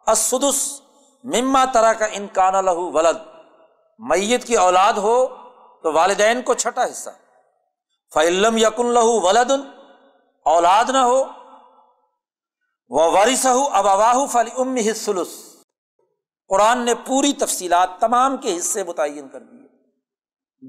[0.07, 0.81] اسدس
[1.23, 3.32] مما طرح کا انکان لہو ولد۔
[3.99, 5.27] میت کی اولاد ہو
[5.83, 7.09] تو والدین کو چھٹا حصہ۔
[8.13, 9.51] فعلم یقن لہو ولد،
[10.45, 11.23] اولاد نہ ہو
[12.89, 15.27] وہ وارث اب اواہ فلی ام حصلس
[16.49, 19.67] قرآن نے پوری تفصیلات تمام کے حصے متعین کر دیے۔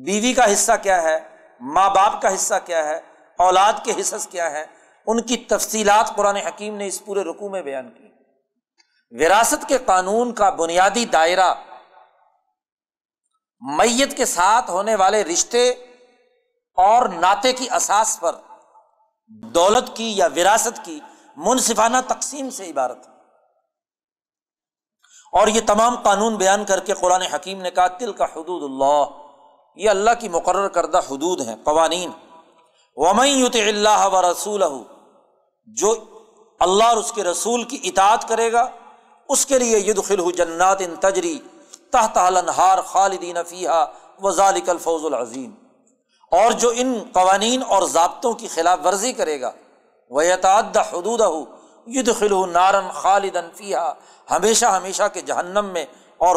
[0.05, 1.19] بیوی کا حصہ کیا ہے؟
[1.61, 3.01] ماں باپ کا حصہ کیا ہے؟
[3.39, 4.67] اولاد کے حصص کیا ہے؟
[5.07, 8.09] ان کی تفصیلات قرآن حکیم نے اس پورے رقو میں بیان کی۔
[9.11, 11.55] وراثت کے قانون کا بنیادی دائرہ
[13.73, 15.71] میت کے ساتھ ہونے والے رشتے
[16.75, 18.35] اور ناطے کی اساس پر
[19.29, 21.01] دولت کی یا وراثت کی
[21.37, 23.07] منصفانہ تقسیم سے عبارت
[25.33, 29.05] اور یہ تمام قانون بیان کر کے قرآن حکیم نے کہا تل کا حدود اللہ،
[29.77, 32.11] یہ اللہ کی مقرر کردہ حدود ہیں، قوانین۔
[32.97, 34.63] ومت اللہ و رسول
[35.67, 36.05] جو
[36.61, 38.67] اللہ اور اس کے رسول کی اطاعت کرے گا،
[39.29, 41.39] اس کے لیے ید خل جنات ان تجری
[41.95, 43.85] تحت النہار خالدین فیحہ
[44.23, 44.31] و
[44.69, 45.51] الفوز العظیم۔
[46.33, 49.51] اور جو ان قوانین اور ضابطوں کی خلاف ورزی کرے گا
[50.11, 51.21] وہ یتعد حدود
[51.87, 53.93] ید خلو نارن خالدن فیحہ
[54.31, 55.85] ہمیشہ ہمیشہ کے جہنم میں،
[56.21, 56.37] اور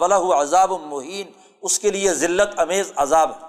[0.00, 1.30] ولہ عذاب المحین
[1.62, 3.44] اس کے لیے ذلت، امیز، عذاب۔ ہے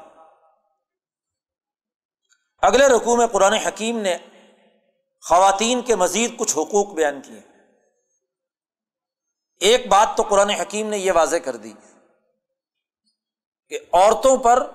[2.63, 4.17] اگلے رقوع میں قرآن حکیم نے
[5.23, 7.41] خواتین کے مزید کچھ حقوق بیان کیے۔
[9.59, 11.73] ایک بات تو قرآن حکیم نے یہ واضح کر دی
[13.69, 14.71] کہ عورتوں پر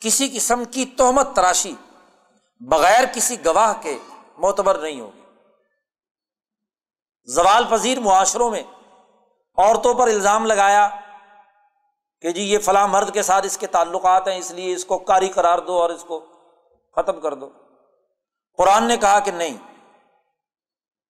[0.00, 1.74] کسی قسم کی تہمت تراشی
[2.60, 3.98] بغیر کسی گواہ کے
[4.38, 5.20] معتبر نہیں ہوگی۔
[7.24, 8.62] زوال پذیر معاشروں میں
[9.56, 10.88] عورتوں پر الزام لگایا
[12.20, 14.98] کہ جی یہ فلاں مرد کے ساتھ اس کے تعلقات ہیں، اس لیے اس کو
[14.98, 16.20] کاری قرار دو اور اس کو
[16.96, 17.50] ختم کر دو۔
[18.56, 19.56] قرآن نے کہا کہ نہیں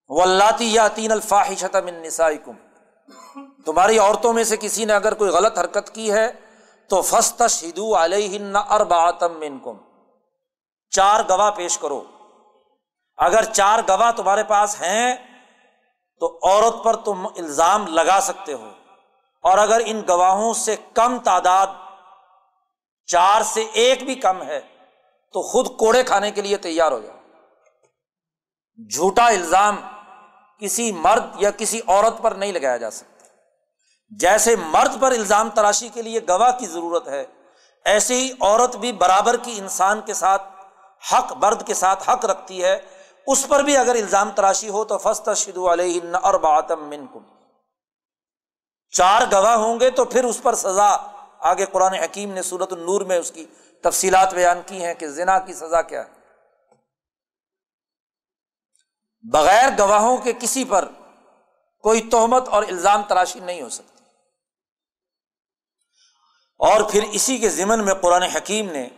[0.07, 2.51] وہ اللہ یا تین الفاحشت من نسائکم
[3.65, 6.31] تمہاری عورتوں میں سے کسی نے اگر کوئی غلط حرکت کی ہے،
[6.89, 9.77] تو فسط شدو علیہ ارباتم من کم
[10.89, 12.03] چار گواہ پیش کرو۔
[13.17, 15.15] اگر چار گواہ تمہارے پاس ہیں،
[16.19, 18.71] تو عورت پر تم الزام لگا سکتے ہو۔
[19.41, 21.67] اور اگر ان گواہوں سے کم تعداد،
[23.05, 24.59] چار سے ایک بھی کم ہے،
[25.33, 27.15] تو خود کوڑے کھانے کے لیے تیار ہو جاؤ۔
[28.93, 29.75] جھوٹا الزام
[30.59, 33.25] کسی مرد یا کسی عورت پر نہیں لگایا جا سکتا۔
[34.09, 37.25] جیسے مرد پر الزام تراشی کے لیے گواہ کی ضرورت ہے،
[37.85, 40.43] ایسے ہی عورت بھی برابر کی انسان کے ساتھ،
[41.13, 42.77] حق برد کے ساتھ حق رکھتی ہے۔
[43.27, 47.23] اس پر بھی اگر الزام تراشی ہو تو فسط شدو علیہ اور باتم من کم
[48.93, 50.95] چار گواہ ہوں گے تو پھر اس پر سزا۔
[51.39, 53.45] آگے قرآن حکیم نے صورت النور میں اس کی
[53.83, 56.14] تفصیلات بیان کی ہیں کہ زنا کی سزا کیا ہے۔
[59.31, 60.85] بغیر گواہوں کے کسی پر
[61.79, 64.03] کوئی تہمت اور الزام تراشی نہیں ہو سکتی۔
[66.59, 68.89] اور پھر اسی کے ضمن میں قرآن حکیم نے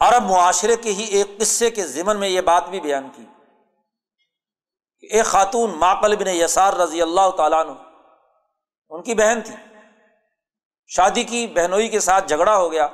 [0.00, 3.24] عرب معاشرے کے ہی ایک قصے کے ضمن میں یہ بات بھی بیان کی
[4.98, 7.72] کہ ایک خاتون ماقل بن یسار رضی اللہ تعالیٰ عنہ،
[8.88, 9.54] ان کی بہن تھی۔
[10.86, 12.86] شادی کی بہنوئی کے ساتھ جھگڑا ہو گیا،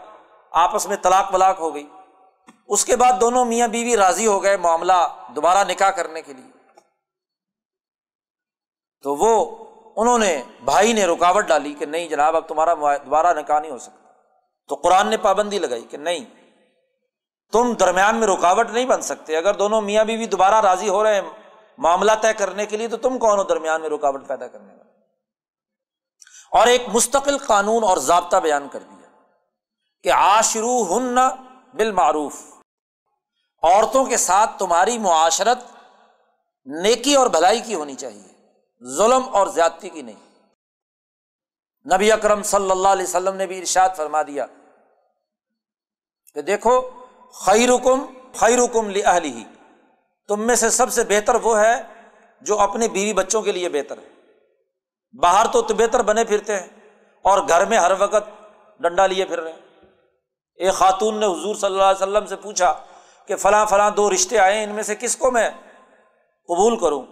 [0.51, 1.87] آپس میں طلاق ولاق ہو گئی۔
[2.67, 4.93] اس کے بعد دونوں میاں بیوی راضی ہو گئے معاملہ
[5.37, 6.51] دوبارہ نکاح کرنے کے لیے۔
[9.03, 9.64] تو وہ
[9.97, 13.79] انہوں نے بھائی نے رکاوٹ ڈالی کہ نہیں جناب، اب تمہارا دوبارہ نکاح نہیں ہو
[13.79, 14.09] سکتا۔
[14.69, 16.25] تو قرآن نے پابندی لگائی کہ نہیں،
[17.53, 21.14] تم درمیان میں رکاوٹ نہیں بن سکتے۔ اگر دونوں میاں بیوی دوبارہ راضی ہو رہے
[21.14, 21.29] ہیں
[21.79, 24.85] معاملہ طے کرنے کے لیے، تو تم کون ہو درمیان میں رکاوٹ پیدا کرنے والا
[26.59, 29.09] اور ایک مستقل قانون اور ضابطہ بیان کر دیا
[30.03, 31.19] کہ آشرو ہن
[31.75, 32.55] بالمعروف۔
[33.62, 35.59] عورتوں کے ساتھ تمہاری معاشرت
[36.66, 38.32] نیکی اور بھلائی کی ہونی چاہیے،
[38.96, 40.26] ظلم اور زیادتی کی نہیں۔
[41.94, 44.46] نبی اکرم صلی اللہ علیہ وسلم نے بھی ارشاد فرما دیا
[46.34, 46.90] کہ دیکھو
[47.32, 48.04] خیر حکم
[48.34, 49.44] خیر حکم لی
[50.28, 51.82] تم میں سے سب سے بہتر وہ ہے
[52.40, 54.09] جو اپنے بیوی بچوں کے لیے بہتر ہے۔
[55.18, 56.68] باہر تو بہتر بنے پھرتے ہیں
[57.22, 58.30] اور گھر میں ہر وقت
[58.80, 59.61] ڈنڈا لیے پھر رہے ہیں۔
[60.54, 62.74] ایک خاتون نے حضور صلی اللہ علیہ وسلم سے پوچھا
[63.27, 65.51] کہ فلاں فلاں دو رشتے آئے، ان میں سے کس کو میں
[66.49, 67.03] قبول کروں؟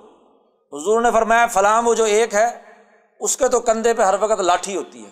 [0.72, 2.62] حضور نے فرمایا، فلاں وہ جو ایک ہے،
[3.20, 5.10] اس کے تو کندھے پہ ہر وقت لاٹھی ہوتی ہے۔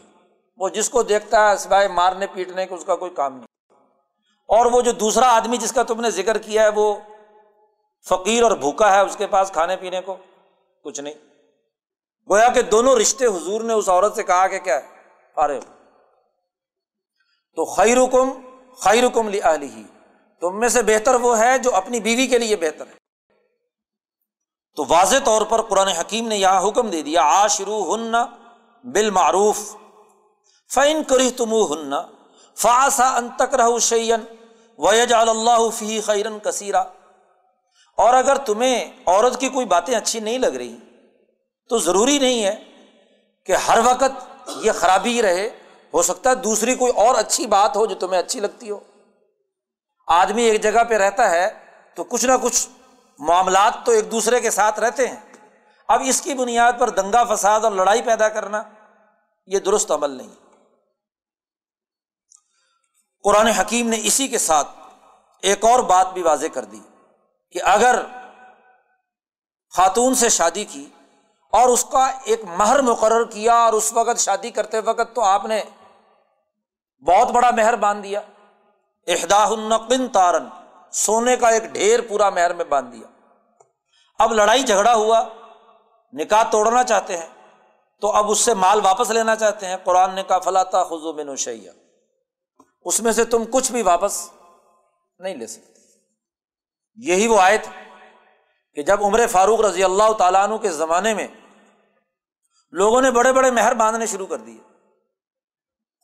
[0.57, 3.46] وہ جس کو دیکھتا ہے، سوائے مارنے پیٹنے کے، اس کا کوئی کام نہیں۔
[4.48, 6.94] اور وہ جو دوسرا آدمی جس کا تم نے ذکر کیا ہے، وہ
[8.09, 10.16] فقیر اور بھوکا ہے اس کے پاس کھانے پینے کو؟
[10.84, 11.14] کچھ نہیں۔
[12.30, 14.86] گویا کہ دونوں رشتے حضور نے اس عورت سے کہا کہ کیا ہے؟
[17.57, 18.30] تو خیر حکم
[18.76, 19.42] خیر حکم لی
[20.43, 22.93] تم میں سے بہتر وہ ہے جو اپنی بیوی کے لیے بہتر ہے۔
[24.76, 28.12] تو واضح طور پر قرآن حکیم نے یہاں حکم دے دیا آشرو ہن
[28.84, 29.76] بال معروف
[30.74, 31.95] فعن کری تم ہن
[32.57, 34.20] فاسا ان تک رہ شعین
[34.78, 36.84] ویج اللہ فی خیرن کثیرہ
[37.97, 40.76] اور اگر تمہیں عورت کی کوئی باتیں اچھی نہیں لگ رہی،
[41.68, 42.57] تو ضروری نہیں ہے
[43.47, 45.51] کہ ہر وقت یہ خرابی رہے۔
[45.95, 48.80] ہو سکتا ہے دوسری کوئی اور اچھی بات ہو جو تمہیں اچھی لگتی ہو۔
[50.12, 52.68] آدمی ایک جگہ پہ رہتا ہے تو کچھ نہ کچھ
[53.18, 55.20] معاملات تو ایک دوسرے کے ساتھ رہتے ہیں۔
[55.88, 58.62] اب اس کی بنیاد پر دنگا فساد اور لڑائی پیدا کرنا
[59.46, 60.34] یہ درست عمل نہیں۔
[63.24, 64.68] قرآن حکیم نے اسی کے ساتھ
[65.42, 66.80] ایک اور بات بھی واضح کر دی
[67.50, 68.02] کہ اگر
[69.76, 70.86] خاتون سے شادی کی
[71.52, 75.44] اور اس کا ایک مہر مقرر کیا اور اس وقت شادی کرتے وقت تو آپ
[75.44, 75.62] نے
[77.06, 78.20] بہت بڑا مہر باندھ دیا۔
[79.07, 80.44] احدا النقن تارن
[80.92, 83.07] سونے کا ایک ڈھیر پورا مہر میں باندھ دیا۔
[84.18, 85.28] اب لڑائی جھگڑا ہوا،
[86.12, 87.28] نکاح توڑنا چاہتے ہیں،
[88.00, 91.36] تو اب اس سے مال واپس لینا چاہتے ہیں۔ قرآن نے کہا فلاطا خزو بن
[91.36, 91.72] شیا
[92.84, 94.30] اس میں سے تم کچھ بھی واپس
[95.18, 95.80] نہیں لے سکتے۔
[96.96, 97.90] یہی وہ آئے تھے
[98.74, 101.28] کہ جب عمر فاروق رضی اللہ تعالیٰ عنہ کے زمانے میں
[102.70, 104.61] لوگوں نے بڑے بڑے مہر باندھنے شروع کر دیے۔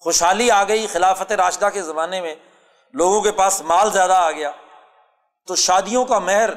[0.01, 2.35] خوشحالی آ گئی خلافت راشدہ کے زمانے میں۔
[2.93, 4.51] لوگوں کے پاس مال زیادہ آ گیا۔
[5.47, 6.51] تو شادیوں کا مہر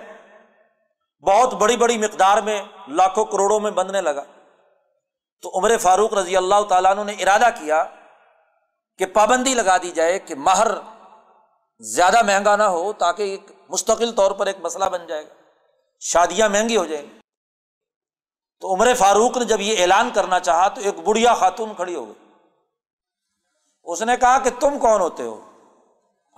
[1.27, 4.23] بہت بڑی بڑی مقدار میں لاکھوں کروڑوں میں بندنے لگا۔
[5.41, 7.83] تو عمر فاروق رضی اللہ تعالیٰ عنہ نے ارادہ کیا
[8.97, 10.67] کہ پابندی لگا دی جائے کہ مہر
[11.79, 15.33] زیادہ مہنگا نہ ہو تاکہ ایک مستقل طور پر ایک مسئلہ بن جائے گا۔
[15.99, 17.19] شادیاں مہنگی ہو جائیں گی۔
[18.59, 22.05] تو عمر فاروق نے جب یہ اعلان کرنا چاہا تو ایک بڑھیا خاتون کھڑی ہو
[22.05, 22.33] گئی۔
[23.83, 25.50] اس نے کہا کہ تم کون ہوتے ہو؟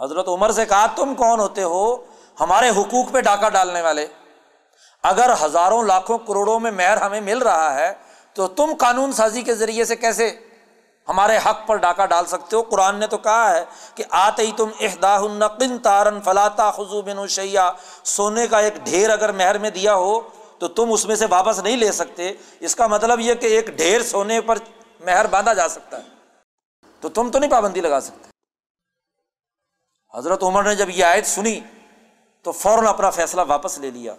[0.02, 1.96] حضرت عمر سے کہا، تم کون ہوتے ہو؟
[2.40, 4.08] ہمارے حقوق پہ ڈاکہ ڈالنے والے۔
[5.04, 7.94] اگر ہزاروں لاکھوں کروڑوں میں مہر ہمیں مل رہا ہے،
[8.34, 10.40] تو تم قانون سازی کے ذریعے سے کیسے
[11.08, 13.66] ہمارے حق پر ڈاکہ ڈال سکتے ہو؟ قرآن نے تو کہا ہے
[13.96, 17.72] کہ آتے ہی تم احدا النقن تارن فلاطا خزو بن شیا
[18.04, 20.22] سونے کا ایک ڈھیر اگر مہر میں دیا ہو،
[20.60, 23.68] تو تم اس میں سے واپس نہیں لے سکتے۔ اس کا مطلب یہ کہ ایک
[23.68, 24.58] ڈھیر سونے پر
[25.06, 26.04] مہر باندھا جا سکتا ہے۔
[27.02, 28.33] تو تم تو نہیں پابندی لگا سکتے۔
[30.18, 31.60] حضرت عمر نے جب یہ آیت سنی
[32.42, 34.16] تو فوراً اپنا فیصلہ واپس لے لیا۔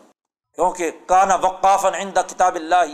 [0.55, 2.84] کیونکہ کانا وقاف عند کتاب اللہ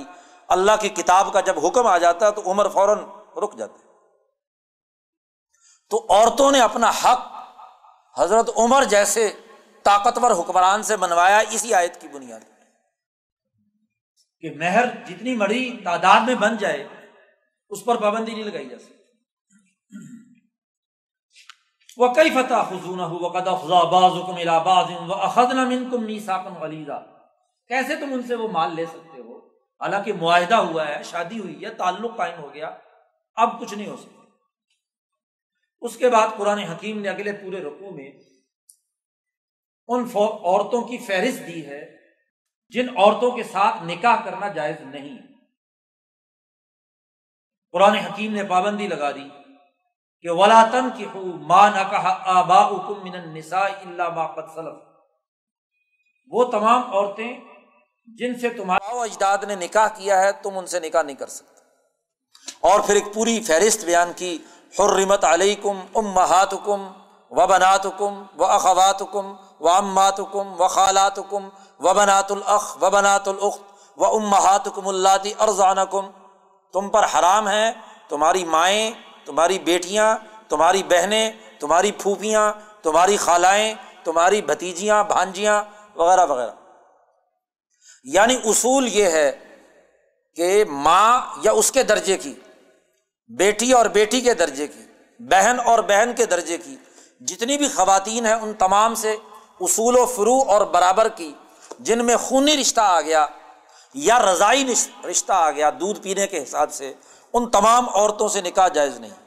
[0.49, 2.99] اللہ کی کتاب کا جب حکم آ جاتا تو عمر فوراً
[3.37, 3.79] رک جاتے۔
[5.91, 7.21] تو عورتوں نے اپنا حق
[8.19, 9.33] حضرت عمر جیسے
[9.83, 12.41] طاقتور حکمران سے منوایا اسی آیت کی بنیاد
[14.41, 16.89] کہ مہر جتنی بڑی تعداد میں بن جائے،
[17.71, 19.00] اس پر پابندی نہیں لگائی جا سکتی۔
[22.01, 23.01] وہ کئی فتح خزون
[27.69, 31.65] کیسے تم ان سے وہ مال لے سکتے ہو؟ حالانکہ معاہدہ ہوا ہے، شادی ہوئی
[31.65, 32.79] ہے، تعلق قائم ہو گیا،
[33.35, 34.23] اب کچھ نہیں ہو سکتا۔
[35.81, 38.13] اس کے بعد قرآن حکیم نے اگلے پورے رقو میں
[39.89, 41.97] ان عورتوں کی فہرست دی ہے،
[42.69, 45.19] جن عورتوں کے ساتھ نکاح کرنا جائز نہیں۔
[47.73, 49.40] قرآن حکیم نے پابندی لگا دی۔
[50.23, 54.75] کہ ولاطن کی ہو ماں نہ کہا آبا حکم من النساء اللہ ماقت سلف۔
[56.31, 57.41] وہ تمام عورتیں
[58.05, 61.61] جن سے تمہارا اجداد نے نکاح کیا ہے، تم ان سے نکاح نہیں کر سکتے۔
[62.61, 64.39] اور پھر ایک پوری فہرست بیان کی،
[64.79, 66.87] حرمت علیکم ام محات حکم
[67.31, 71.49] و بنات حکم و اخوات حکم و امات حکم و خالات حکم
[71.81, 73.61] و بنات الخ و بنات العخت
[73.97, 75.77] و ام محات حکم اللہ ارزان
[76.73, 77.73] تم پر حرام ہے،
[78.09, 78.91] تمہاری مائیں
[79.31, 80.17] تمہاری بیٹیاں،
[80.49, 82.53] تمہاری بہنیں، تمہاری پھوپھیاں،
[82.83, 83.75] تمہاری خالائیں،
[84.05, 85.65] تمہاری بھتیجیاں، بھانجیاں،
[85.95, 86.51] وغیرہ وغیرہ۔
[88.05, 89.33] یعنی اصول یہ ہے
[90.37, 92.35] کہ ماں یا اس کے درجے کی،
[93.29, 94.85] بیٹی اور بیٹی کے درجے کی،
[95.21, 96.77] بہن اور بہن کے درجے کی،
[97.21, 99.17] جتنی بھی خواتین ہیں ان تمام سے
[99.61, 101.33] اصول و فرو اور برابر کی،
[101.79, 103.27] جن میں خونی رشتہ آ گیا
[103.95, 104.75] یا رضائی
[105.11, 106.93] رشتہ آ گیا دودھ پینے کے حساب سے،
[107.33, 109.20] ان تمام عورتوں سے نکاح جائز نہیں۔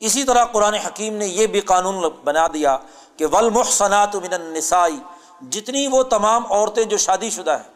[0.00, 2.76] اسی طرح قرآن حکیم نے یہ بھی قانون بنا دیا
[3.16, 4.98] کہ ول محسنات من النسائی
[5.40, 7.72] جتنی وہ تمام عورتیں جو شادی شدہ ہیں،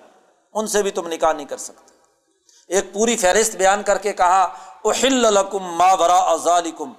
[0.53, 1.95] ان سے بھی تم نکاح نہیں کر سکتے۔
[2.69, 4.43] ایک پوری فہرست بیان کر کے کہا،
[4.85, 6.93] احل لکم ما ورا ازالکم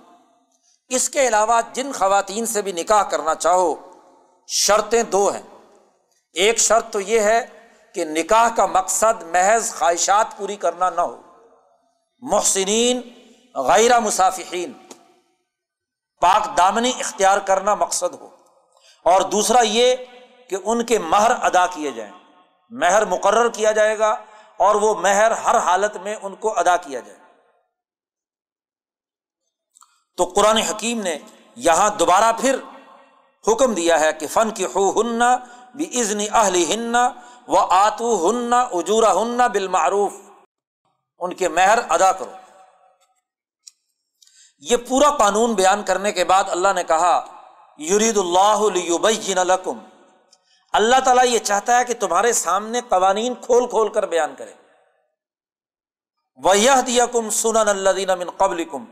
[0.89, 3.75] اس کے علاوہ جن خواتین سے بھی نکاح کرنا چاہو،
[4.47, 5.41] شرطیں دو ہیں۔
[6.33, 7.45] ایک شرط تو یہ ہے
[7.95, 11.17] کہ نکاح کا مقصد محض خواہشات پوری کرنا نہ ہو۔
[12.19, 13.01] محسنین
[13.55, 14.73] غیر مسافین
[16.21, 18.29] پاک دامنی اختیار کرنا مقصد ہو۔
[19.03, 19.95] اور دوسرا یہ
[20.49, 22.11] کہ ان کے مہر ادا کیے جائیں۔
[22.69, 24.11] مہر مقرر کیا جائے گا
[24.57, 27.19] اور وہ مہر ہر حالت میں ان کو ادا کیا جائے۔
[30.17, 31.17] تو قرآن حکیم نے
[31.55, 32.55] یہاں دوبارہ پھر
[33.47, 35.21] حکم دیا ہے کہ فن کی ہو ہن
[35.75, 36.95] بھی ازنی اہل ہن
[37.47, 40.13] و آتو ہن اجورا ہن بالمعروف۔
[41.19, 42.31] ان کے مہر ادا کرو۔
[44.61, 47.25] یہ پورا قانون بیان کرنے کے بعد اللہ نے کہا
[47.79, 48.59] یرید اللہ
[49.43, 49.79] لکم۔
[50.73, 54.53] اللہ تعالیٰ یہ چاہتا ہے کہ تمہارے سامنے قوانین کھول کھول کر بیان کرے۔
[56.35, 56.53] وہ
[56.87, 58.85] دیا کم سنن اللہ من قبل کم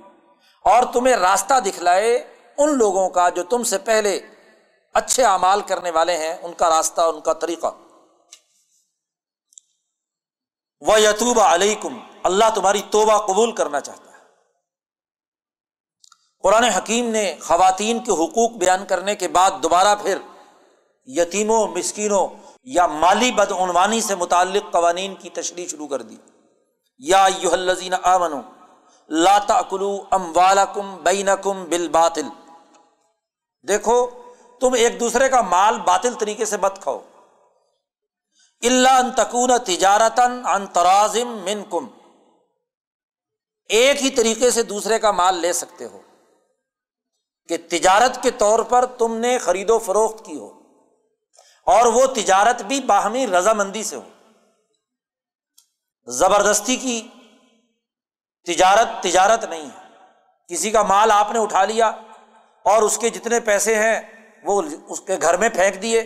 [0.63, 4.19] اور تمہیں راستہ دکھلائے ان لوگوں کا جو تم سے پہلے
[4.93, 7.67] اچھے اعمال کرنے والے ہیں، ان کا راستہ، ان کا طریقہ۔
[10.81, 14.08] وہ یتوب علیکم۔ اللہ تمہاری توبہ قبول کرنا چاہتا
[16.43, 20.17] قرآن حکیم نے خواتین کے حقوق بیان کرنے کے بعد دوبارہ پھر
[21.05, 22.27] یتیموں، مسکینوں
[22.63, 26.17] یا مالی بدعنوانی سے متعلق قوانین کی تشریح شروع کر دی۔
[26.99, 28.31] یا یو الزین امن
[29.09, 32.27] لاتا کلو ام والا کم بین کم بل باطل
[33.67, 34.09] دیکھو،
[34.59, 36.99] تم ایک دوسرے کا مال باطل طریقے سے مت کھاؤ۔
[38.61, 40.65] اللہ ان تکون تجارتن ان
[41.27, 41.87] من کم
[43.69, 46.01] ایک ہی طریقے سے دوسرے کا مال لے سکتے ہو۔
[47.49, 50.59] کہ تجارت کے طور پر تم نے خرید و فروخت کی ہو
[51.65, 54.01] اور وہ تجارت بھی باہمی رضامندی سے ہو۔
[56.07, 57.07] زبردستی کی
[58.47, 59.87] تجارت تجارت نہیں ہے۔
[60.47, 61.87] کسی کا مال آپ نے اٹھا لیا
[62.65, 64.01] اور اس کے جتنے پیسے ہیں
[64.43, 66.01] وہ اس کے گھر میں پھینک دیے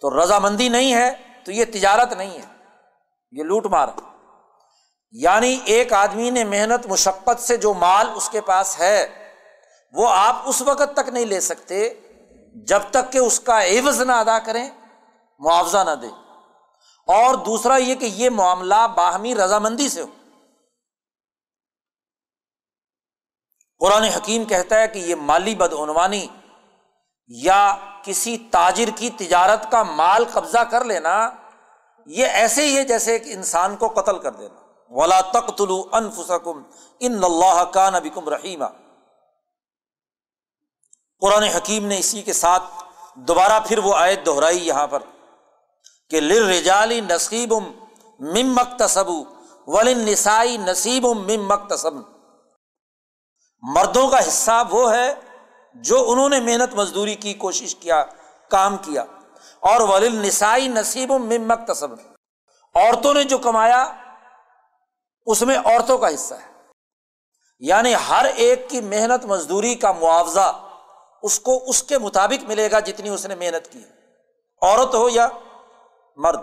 [0.00, 1.10] تو رضامندی نہیں ہے
[1.44, 2.64] تو یہ تجارت نہیں ہے۔
[3.30, 3.88] یہ لوٹ مار۔
[5.12, 9.21] یعنی ایک آدمی نے محنت مشقت سے جو مال اس کے پاس ہے
[9.92, 11.94] وہ آپ اس وقت تک نہیں لے سکتے
[12.54, 14.70] جب تک کہ اس کا عوض نہ ادا کریں،
[15.38, 16.06] معاوضہ نہ دے۔
[17.06, 20.06] اور دوسرا یہ کہ یہ معاملہ باہمی رضامندی سے ہو۔
[23.78, 26.26] قرآن حکیم کہتا ہے کہ یہ مالی بدعنوانی
[27.26, 31.30] یا کسی تاجر کی تجارت کا مال قبضہ کر لینا،
[32.06, 36.62] یہ ایسے ہی ہے جیسے کہ انسان کو قتل کر دینا۔ ولا تک تلو انفسکم
[37.00, 38.64] ان اللہ کا نبی کم رحیمہ
[41.22, 42.62] قرآن حکیم نے اسی کے ساتھ
[43.14, 44.98] دوبارہ پھر وہ آیت دہرائی یہاں پر
[46.10, 49.10] کہ لر رجالی نصیب مم مکتسب
[49.66, 51.90] ول نسائی نصیب مم مکتسب
[53.62, 55.14] مردوں کا حصہ وہ ہے
[55.74, 58.04] جو انہوں نے محنت مزدوری کی، کوشش کیا،
[58.50, 59.04] کام کیا۔
[59.60, 61.88] اور ولل نسائی نصیب مم مکتسب
[62.74, 63.92] عورتوں نے جو کمایا،
[65.26, 66.52] اس میں عورتوں کا حصہ ہے۔
[67.58, 70.61] یعنی ہر ایک کی محنت مزدوری کا معاوضہ
[71.22, 73.84] اس کو اس کے مطابق ملے گا جتنی اس نے محنت کی۔
[74.62, 75.28] عورت ہو یا
[76.16, 76.40] مرد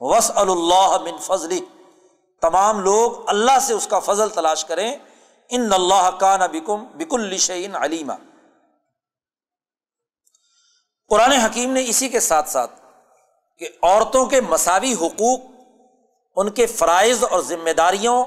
[0.00, 1.60] وس اللہ من فضلی
[2.40, 4.96] تمام لوگ اللہ سے اس کا فضل تلاش کریں۔
[5.50, 8.12] ان اللہ کا نبکم بک الشعین علیمہ
[11.08, 12.72] قرآن حکیم نے اسی کے ساتھ ساتھ
[13.58, 15.40] کہ عورتوں کے مساوی حقوق،
[16.36, 18.24] ان کے فرائض اور ذمہ داریوں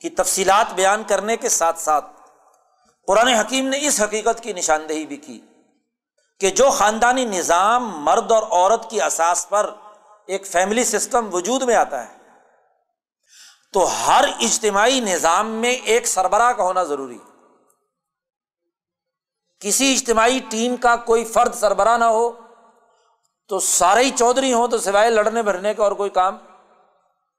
[0.00, 2.04] کی تفصیلات بیان کرنے کے ساتھ ساتھ
[3.08, 5.40] قرآن حکیم نے اس حقیقت کی نشاندہی بھی کی
[6.40, 9.70] کہ جو خاندانی نظام مرد اور عورت کی اساس پر
[10.26, 12.14] ایک فیملی سسٹم وجود میں آتا ہے،
[13.72, 17.34] تو ہر اجتماعی نظام میں ایک سربراہ کا ہونا ضروری ہے۔
[19.60, 22.30] کسی اجتماعی ٹیم کا کوئی فرد سربراہ نہ ہو،
[23.50, 26.36] تو سارے ہی چودھری ہوں تو سوائے لڑنے بھرنے کا اور کوئی کام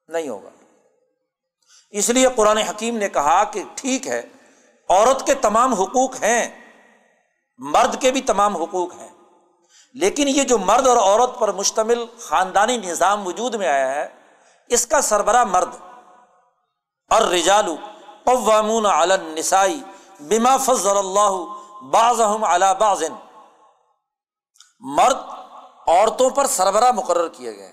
[0.08, 0.50] نہیں ہوگا۔
[1.94, 4.22] اس لیے قرآن حکیم نے کہا کہ ٹھیک ہے
[4.90, 6.72] عورت کے تمام حقوق ہیں،
[7.58, 9.10] مرد کے بھی تمام حقوق ہیں۔
[9.94, 14.10] لیکن یہ جو مرد اور عورت پر مشتمل خاندانی نظام وجود میں آیا ہے،
[14.68, 15.76] اس کا سربراہ مرد۔
[17.10, 17.76] اور رجالو
[18.24, 18.86] قوامون
[19.22, 19.84] نسائی
[20.20, 21.30] بما فضل اللہ
[21.82, 22.22] بعض
[22.80, 23.04] بعض۔
[24.80, 25.18] مرد
[25.88, 27.72] عورتوں پر سربراہ مقرر کیے گئے۔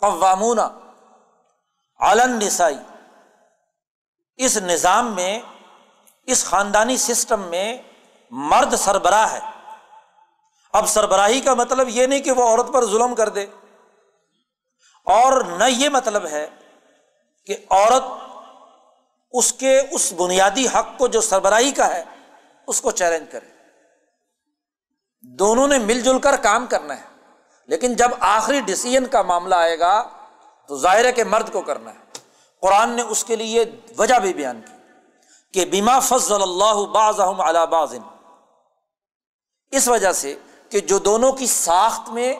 [0.00, 0.58] قوامون
[2.00, 2.78] علن نسائی
[4.36, 5.40] اس نظام میں
[6.30, 7.78] اس خاندانی سسٹم میں
[8.30, 9.40] مرد سربراہ ہے۔
[10.72, 13.46] اب سربراہی کا مطلب یہ نہیں کہ وہ عورت پر ظلم کر دے۔
[15.04, 16.46] اور نہ یہ مطلب ہے
[17.46, 18.02] کہ عورت
[19.32, 22.04] اس کے اس بنیادی حق کو جو سربراہی کا ہے،
[22.66, 23.46] اس کو چیلنج کرے۔
[25.22, 27.04] دونوں نے مل جل کر کام کرنا ہے۔
[27.66, 30.08] لیکن جب آخری ڈسیزن کا معاملہ آئے گا
[30.68, 31.98] تو ظاہر ہے کہ مرد کو کرنا ہے۔
[32.60, 33.64] قرآن نے اس کے لیے
[33.98, 34.79] وجہ بھی بیان کی۔
[35.52, 37.20] کہ بیما فضل اللہ باز
[37.70, 37.94] باز
[39.70, 40.38] اس وجہ سے
[40.70, 42.34] کہ جو دونوں کی ساخت میں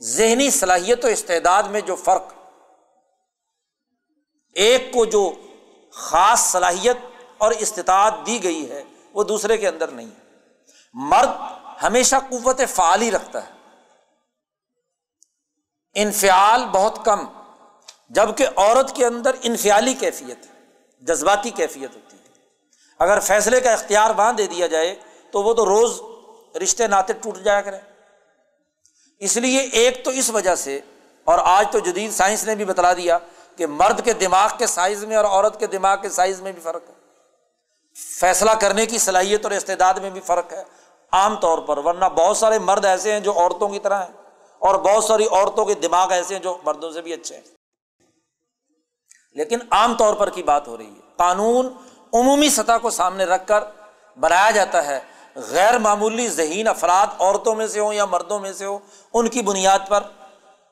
[0.00, 2.32] ذہنی صلاحیت و استعداد میں جو فرق،
[4.54, 5.32] ایک کو جو
[5.92, 6.96] خاص صلاحیت
[7.38, 10.22] اور استطاعت دی گئی ہے، وہ دوسرے کے اندر نہیں۔ ہے
[10.92, 11.28] مرد
[11.82, 13.52] ہمیشہ قوت فعال ہی رکھتا ہے۔
[15.94, 17.26] انفیال بہت کم
[18.08, 20.60] جبکہ عورت کے اندر انفیالی کیفیت ہے
[21.00, 22.21] جذباتی کیفیت ہوتی ہے۔
[23.02, 24.94] اگر فیصلے کا اختیار وہاں دے دیا جائے
[25.30, 26.02] تو وہ تو روز
[26.62, 27.76] رشتے ناطے ٹوٹ جایا کرے
[29.18, 30.80] اس لیے ایک تو اس وجہ سے
[31.24, 33.18] اور آج تو جدید سائنس نے بھی بتلا دیا
[33.56, 36.62] کہ مرد کے دماغ کے سائز میں اور عورت کے دماغ کے سائز میں بھی
[36.62, 36.94] فرق ہے۔
[38.20, 40.62] فیصلہ کرنے کی صلاحیت اور استعداد میں بھی فرق ہے۔
[41.12, 44.12] عام طور پر، ورنہ بہت سارے مرد ایسے ہیں جو عورتوں کی طرح ہیں
[44.58, 47.42] اور بہت ساری عورتوں کے دماغ ایسے ہیں جو مردوں سے بھی اچھے ہیں۔
[49.32, 51.72] لیکن عام طور پر کی بات ہو رہی ہے۔ قانون
[52.12, 53.64] عمومی سطح کو سامنے رکھ کر
[54.20, 55.00] بنایا جاتا ہے۔
[55.34, 58.78] غیر معمولی ذہین افراد عورتوں میں سے ہوں یا مردوں میں سے ہو
[59.14, 60.00] ان کی بنیاد پر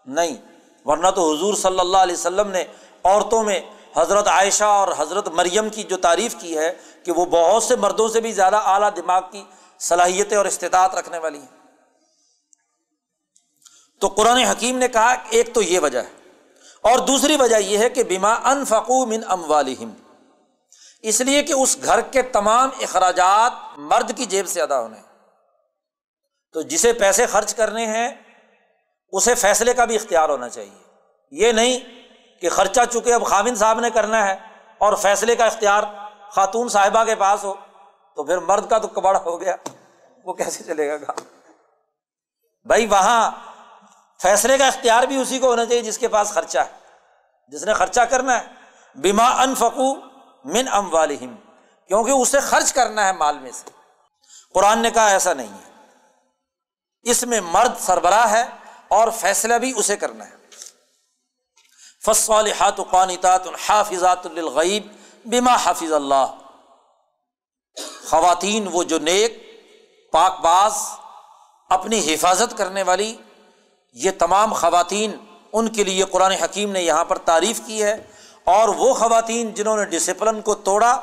[0.07, 0.36] نہیں۔
[0.84, 2.64] ورنہ تو حضور صلی اللہ علیہ وسلم نے
[3.05, 3.61] عورتوں میں
[3.97, 6.72] حضرت عائشہ اور حضرت مریم کی جو تعریف کی ہے
[7.05, 9.45] کہ وہ بہت سے مردوں سے بھی زیادہ اعلیٰ دماغ کی
[9.78, 11.61] صلاحیتیں اور استطاعت رکھنے والی ہیں۔
[13.99, 16.11] تو قرآن حکیم نے کہا، ایک تو یہ وجہ ہے
[16.80, 19.91] اور دوسری وجہ یہ ہے کہ بیما ان فقو من ام والم
[21.03, 24.96] اس لیے کہ اس گھر کے تمام اخراجات مرد کی جیب سے ادا ہونے
[26.53, 28.14] تو جسے پیسے خرچ کرنے ہیں،
[29.12, 30.82] اسے فیصلے کا بھی اختیار ہونا چاہیے۔
[31.30, 31.78] یہ نہیں
[32.40, 34.36] کہ خرچہ چکے اب خامن صاحب نے کرنا ہے
[34.78, 35.82] اور فیصلے کا اختیار
[36.32, 37.55] خاتون صاحبہ کے پاس ہو،
[38.16, 39.57] تو پھر مرد کا تو کباڑ ہو گیا۔
[40.24, 41.24] وہ کیسے چلے گا کام
[42.64, 43.30] بھائی وہاں
[44.22, 46.78] فیصلے کا اختیار بھی اسی کو ہونا چاہیے جس کے پاس خرچہ ہے۔
[47.48, 48.46] جس نے خرچا کرنا ہے۔
[48.94, 50.09] بیما ان فکو
[50.45, 51.34] من ام والم
[51.88, 53.70] کیونکہ اسے خرچ کرنا ہے مال میں سے۔
[54.55, 55.70] قرآن نے کہا ایسا نہیں ہے۔
[57.03, 58.45] اس میں مرد سربراہ ہے
[58.88, 60.36] اور فیصلہ بھی اسے کرنا ہے۔
[62.07, 64.86] فصالحات قانتات حافظات للغیب
[65.24, 66.34] بما حافظ اللہ۔
[68.09, 69.32] خواتین وہ جو نیک،
[70.12, 70.72] پاک باز،
[71.68, 73.16] اپنی حفاظت کرنے والی،
[73.93, 75.16] یہ تمام خواتین
[75.53, 78.09] ان کے لیے قرآن حکیم نے یہاں پر تعریف کی ہے۔
[78.51, 81.01] اور وہ خواتین جنہوں نے ڈسپلن کو توڑا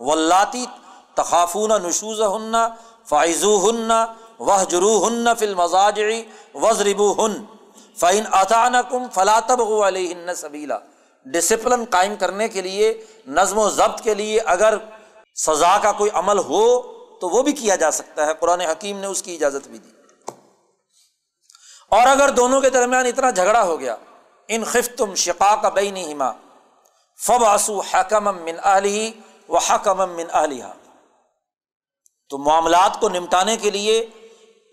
[0.00, 0.66] ولاتی
[1.14, 2.54] تخافون نشوز ہن
[3.04, 3.90] فائز ہن
[4.38, 6.22] وہ جرو ہن فل مزاجری
[6.54, 7.44] وزربو ہن
[7.96, 10.78] فعین اطان کم فلاطب علیہ سبیلا
[11.24, 14.74] ڈسپلن قائم کرنے کے لیے، نظم و ضبط کے لیے اگر
[15.34, 16.82] سزا کا کوئی عمل ہو
[17.20, 19.90] تو وہ بھی کیا جا سکتا ہے۔ قرآن حکیم نے اس کی اجازت بھی دی۔
[21.88, 23.96] اور اگر دونوں کے درمیان اتنا جھگڑا ہو گیا،
[24.48, 26.14] ان خف تم شقا کا بئی نہیں
[27.28, 29.10] ہما فب آسو حکم من علی
[29.48, 30.64] و حکم من علیہ
[32.28, 34.06] تو معاملات کو نمٹانے کے لیے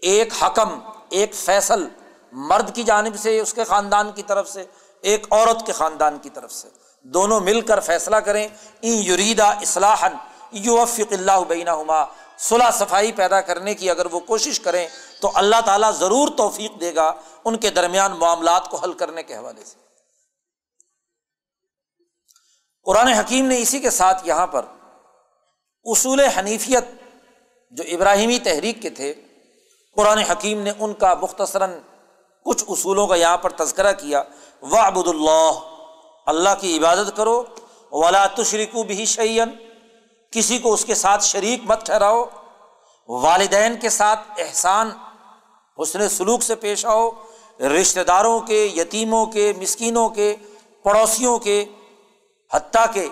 [0.02, 0.80] ایک حکم،
[1.10, 1.88] ایک فیصل
[2.32, 4.64] مرد کی جانب سے، اس کے خاندان کی طرف سے،
[5.02, 6.68] ایک عورت کے خاندان کی طرف سے۔
[7.02, 8.48] دونوں مل کر فیصلہ کریں
[8.82, 10.08] این یریدا اصلاح
[10.52, 12.04] یو فق اللہ بینہ ہما
[12.38, 14.88] صلاح صفائی پیدا کرنے کی اگر وہ کوشش کریں،
[15.22, 17.12] تو اللہ تعالیٰ ضرور توفیق دے گا
[17.46, 19.87] ان کے درمیان معاملات کو حل کرنے کے حوالے سے۔
[22.88, 24.66] قرآن حکیم نے اسی کے ساتھ یہاں پر
[25.84, 26.86] اصول حنیفیت
[27.72, 29.14] جو ابراہیمی تحریک کے تھے،
[29.96, 31.80] قرآن حکیم نے ان کا مختصراً
[32.46, 34.24] کچھ اصولوں کا یہاں پر تذکرہ کیا۔
[34.62, 35.52] و ابود اللہ
[36.26, 37.44] اللہ کی عبادت کرو۔
[37.92, 39.50] ولا تشریکو بھی شعین
[40.32, 42.26] کسی کو اس کے ساتھ شریک مت ٹھہراؤ۔
[43.08, 44.90] والدین کے ساتھ احسان،
[45.82, 47.10] حسن سلوک سے پیش آؤ۔
[47.60, 50.36] رشتہ داروں کے، یتیموں کے، مسکینوں کے،
[50.84, 51.66] پڑوسیوں کے
[52.54, 53.08] حتیٰ کہ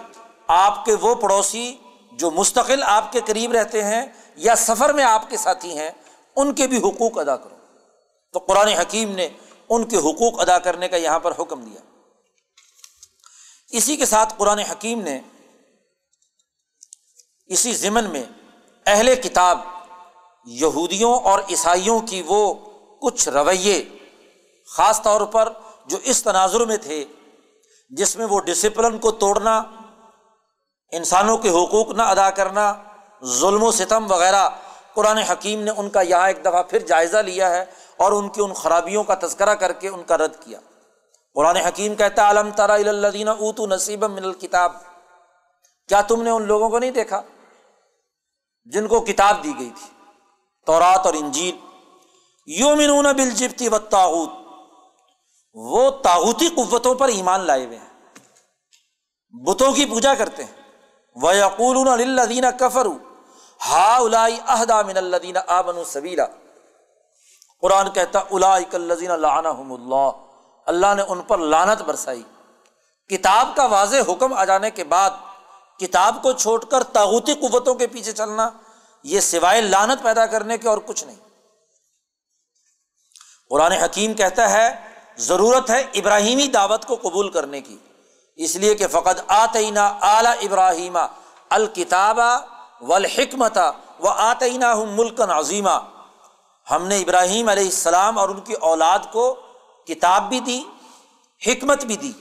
[0.47, 1.77] آپ کے وہ پڑوسی
[2.11, 4.05] جو مستقل آپ کے قریب رہتے ہیں
[4.35, 5.89] یا سفر میں آپ کے ساتھی ہیں،
[6.35, 7.55] ان کے بھی حقوق ادا کرو۔
[8.33, 9.29] تو قرآن حکیم نے
[9.69, 11.79] ان کے حقوق ادا کرنے کا یہاں پر حکم دیا۔
[13.69, 15.21] اسی کے ساتھ قرآن حکیم نے
[17.47, 18.23] اسی ضمن میں
[18.85, 19.59] اہل کتاب،
[20.45, 22.53] یہودیوں اور عیسائیوں کی وہ
[23.01, 23.85] کچھ رویے،
[24.67, 25.53] خاص طور پر
[25.85, 27.05] جو اس تناظر میں تھے
[27.89, 29.63] جس میں وہ ڈسپلن کو توڑنا،
[30.91, 32.73] انسانوں کے حقوق نہ ادا کرنا،
[33.23, 34.49] ظلم و ستم وغیرہ،
[34.93, 37.65] قرآن حکیم نے ان کا یہاں ایک دفعہ پھر جائزہ لیا ہے
[37.97, 40.59] اور ان کی ان خرابیوں کا تذکرہ کر کے ان کا رد کیا۔
[41.33, 44.71] قرآن حکیم کہتا علم ترا الدین اوتو نصیب من الکتاب
[45.87, 47.21] کیا تم نے ان لوگوں کو نہیں دیکھا؟
[48.65, 49.89] جن کو کتاب دی گئی تھی،
[50.65, 51.57] تورات اور انجیل۔
[52.47, 54.29] یومنون بالجبتی و تاغوت
[55.55, 57.89] وہ تاغوتی قوتوں پر ایمان لائے ہوئے ہیں۔
[59.43, 60.51] بتوں کی پوجا کرتے ہیں۔
[61.15, 62.87] وہ یقول الدینہ کفر
[63.69, 66.25] ہا الائی اہدا من الدین آبن سبیلا
[67.61, 68.19] قرآن کہتا
[68.73, 70.11] الزین اللہ
[70.65, 72.23] اللہ نے ان پر لانت برسائی۔
[73.09, 75.09] کتاب کا واضح حکم آ جانے کے بعد
[75.79, 78.49] کتاب کو چھوڑ کر تاغوتی قوتوں کے پیچھے چلنا،
[79.03, 81.15] یہ سوائے لانت پیدا کرنے کے اور کچھ نہیں۔
[83.49, 87.77] قرآن حکیم کہتا ہے ضرورت ہے ابراہیمی دعوت کو قبول کرنے کی۔
[88.35, 90.97] اس لیے کہ فقط آتئینہ اعلیٰ ابراہیم
[91.49, 92.39] الکتابہ
[92.81, 93.57] و الحکمت
[94.03, 95.79] و آتئینہ ملکن عظیمہ
[96.71, 99.35] ہم نے ابراہیم علیہ السلام اور ان کی اولاد کو
[99.87, 100.61] کتاب بھی دی،
[101.47, 102.11] حکمت بھی دی،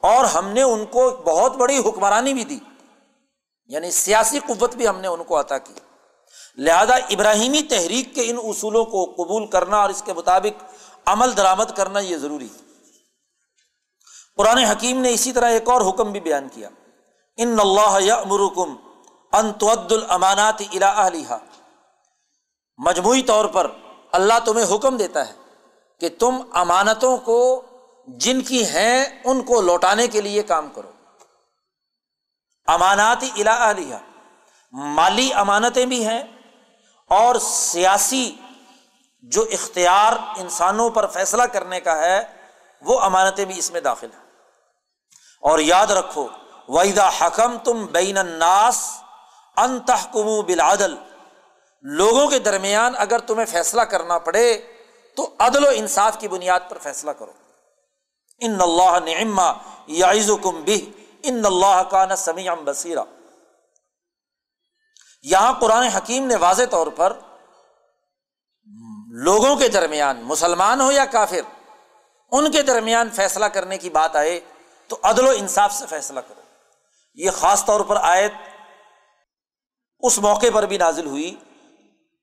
[0.00, 2.58] اور ہم نے ان کو بہت بڑی حکمرانی بھی دی۔
[3.66, 5.72] یعنی سیاسی قوت بھی ہم نے ان کو عطا کی۔
[6.58, 10.64] لہذا ابراہیمی تحریک کے ان اصولوں کو قبول کرنا اور اس کے مطابق
[11.06, 12.66] عمل درآمد کرنا یہ ضروری ہے۔
[14.36, 16.68] قرآن حکیم نے اسی طرح ایک اور حکم بھی بیان کیا۔
[17.36, 18.76] ان اللہ یا امرکم
[19.32, 21.08] انتود المانات الا
[22.78, 23.70] مجموعی طور پر
[24.12, 25.32] اللہ تمہیں حکم دیتا ہے
[26.00, 27.62] کہ تم امانتوں کو
[28.06, 30.90] جن کی ہیں ان کو لوٹانے کے لیے کام کرو۔
[32.66, 33.72] امانات الا
[34.72, 36.22] مالی امانتیں بھی ہیں
[37.08, 38.36] اور سیاسی
[39.20, 42.22] جو اختیار انسانوں پر فیصلہ کرنے کا ہے،
[42.82, 44.26] وہ امانتیں بھی اس میں داخل ہیں۔
[45.40, 46.28] اور یاد رکھو
[46.68, 49.00] وحدہ حکم تم بین الناس
[49.56, 50.94] انتحکم بلادل
[51.82, 54.74] لوگوں کے درمیان اگر تمہیں فیصلہ کرنا پڑے،
[55.16, 57.32] تو عدل و انصاف کی بنیاد پر فیصلہ کرو۔
[58.38, 59.52] ان اللہ نعما
[59.86, 60.92] یعز کم بھی
[61.22, 63.00] ان اللہ کا نہ سمیام بصیرہ
[65.22, 67.12] یہاں قرآن حکیم نے واضح طور پر
[69.24, 71.64] لوگوں کے درمیان، مسلمان ہو یا کافر،
[72.32, 74.40] ان کے درمیان فیصلہ کرنے کی بات آئے
[74.86, 76.40] تو عدل و انصاف سے فیصلہ کرو۔
[77.14, 78.32] یہ خاص طور پر آیت
[79.98, 81.34] اس موقع پر بھی نازل ہوئی۔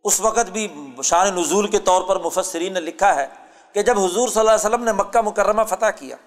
[0.04, 3.28] اس وقت بھی شان نزول کے طور پر مفسرین نے لکھا ہے
[3.72, 6.18] کہ جب حضور صلی اللہ علیہ وسلم نے مکہ مکرمہ فتح کیا،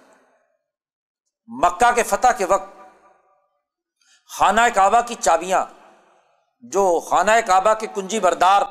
[1.47, 2.71] مکہ کے فتح کے وقت
[4.39, 5.65] خانہ کعبہ کی چابیاں،
[6.61, 8.63] جو خانہ کعبہ کے کنجی بردار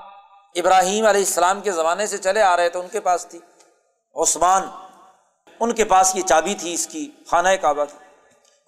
[0.56, 3.40] ابراہیم علیہ السلام کے زمانے سے چلے آ رہے تھے ان کے پاس تھی
[4.16, 4.64] عثمان،
[5.60, 7.98] ان کے پاس یہ چابی تھی اس کی، خانہ کعبہ کی۔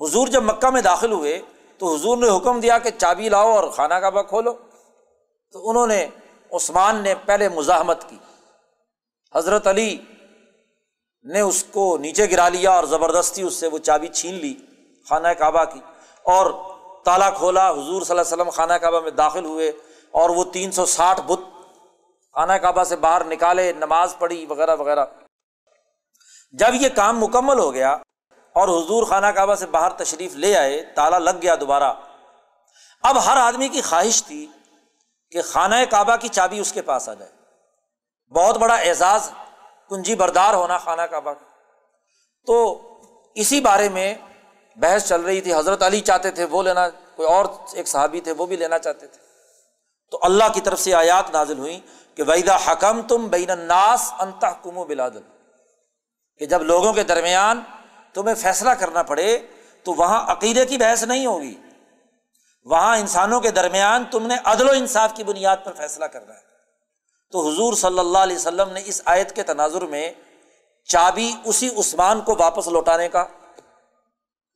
[0.06, 1.42] حضور جب مکہ میں داخل ہوئے
[1.78, 4.54] تو حضور نے حکم دیا کہ چابی لاؤ اور خانہ کعبہ کھولو۔
[5.52, 6.08] تو انہوں نے
[6.52, 8.18] عثمان نے پہلے مزاحمت کی۔
[9.36, 9.98] حضرت علی
[11.24, 14.54] نے اس کو نیچے گرا لیا اور زبردستی اس سے وہ چابی چھین لی
[15.10, 15.80] خانہ کعبہ کی۔
[16.24, 16.52] اور
[17.06, 19.72] تالا کھولا، حضور صلی اللہ علیہ وسلم خانہ کعبہ میں داخل ہوئے
[20.12, 21.57] اور وہ تین سو ساٹھ بت
[22.38, 25.06] خانہ کعبہ سے باہر نکالے، نماز پڑھی، وغیرہ وغیرہ۔
[26.52, 27.92] جب یہ کام مکمل ہو گیا
[28.54, 31.94] اور حضور خانہ کعبہ سے باہر تشریف لے آئے، تالا لگ گیا دوبارہ۔
[33.04, 34.48] اب ہر آدمی کی خواہش تھی
[35.32, 37.32] کہ خانہ کعبہ کی چابی اس کے پاس آ جائے۔
[38.34, 39.32] بہت بڑا اعزاز،
[39.90, 41.46] کنجی بردار ہونا خانہ کعبہ کا۔
[42.46, 42.82] تو
[43.36, 44.16] اسی بارے میں
[44.76, 48.32] بحث چل رہی تھی۔ حضرت علی چاہتے تھے، وہ لینا، کوئی اور ایک صحابی تھے،
[48.32, 49.28] وہ بھی لینا چاہتے تھے۔
[50.12, 51.80] تو اللہ کی طرف سے آیات نازل ہوئی
[52.18, 55.22] کہ ویدا حکم تم بین الناس انتہ کم و بلادل
[56.40, 57.62] کہ جب لوگوں کے درمیان
[58.14, 59.38] تمہیں فیصلہ کرنا پڑے
[59.84, 61.56] تو وہاں عقیدے کی بحث نہیں ہوگی۔
[62.64, 66.40] وہاں انسانوں کے درمیان تم نے عدل و انصاف کی بنیاد پر فیصلہ کرنا ہے۔
[67.32, 70.12] تو حضور صلی اللہ علیہ وسلم نے اس آیت کے تناظر میں
[70.84, 73.26] چابی اسی عثمان کو واپس لوٹانے کا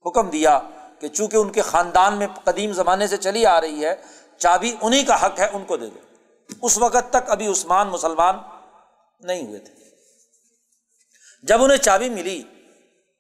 [0.06, 0.60] حکم دیا
[1.00, 3.96] کہ چونکہ ان کے خاندان میں قدیم زمانے سے چلی آ رہی ہے،
[4.38, 6.11] چابی انہیں کا حق ہے، ان کو دے دو۔
[6.62, 8.36] اس وقت تک ابھی عثمان مسلمان
[9.20, 9.74] نہیں ہوئے تھے۔
[11.44, 12.44] جب انہیں چابی ملی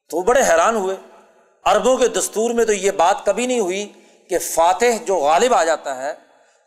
[0.09, 0.95] تو وہ بڑے حیران ہوئے۔
[1.65, 3.93] اربوں کے دستور میں تو یہ بات کبھی نہیں ہوئی
[4.29, 6.13] کہ فاتح جو غالب آ جاتا ہے،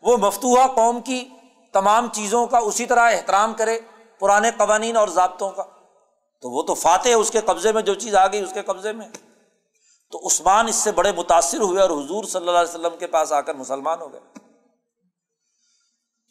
[0.01, 1.29] وہ مفتوحہ قوم کی
[1.73, 3.79] تمام چیزوں کا اسی طرح احترام کرے،
[4.19, 5.63] پرانے قوانین اور ضابطوں کا۔
[6.41, 8.91] تو وہ تو فاتح اس کے قبضے میں جو چیز آ گئی، اس کے قبضے
[8.91, 9.09] میں۔
[10.11, 13.31] تو عثمان اس سے بڑے متاثر ہوئے اور حضور صلی اللہ علیہ وسلم کے پاس
[13.31, 14.44] آ کر مسلمان ہو گئے۔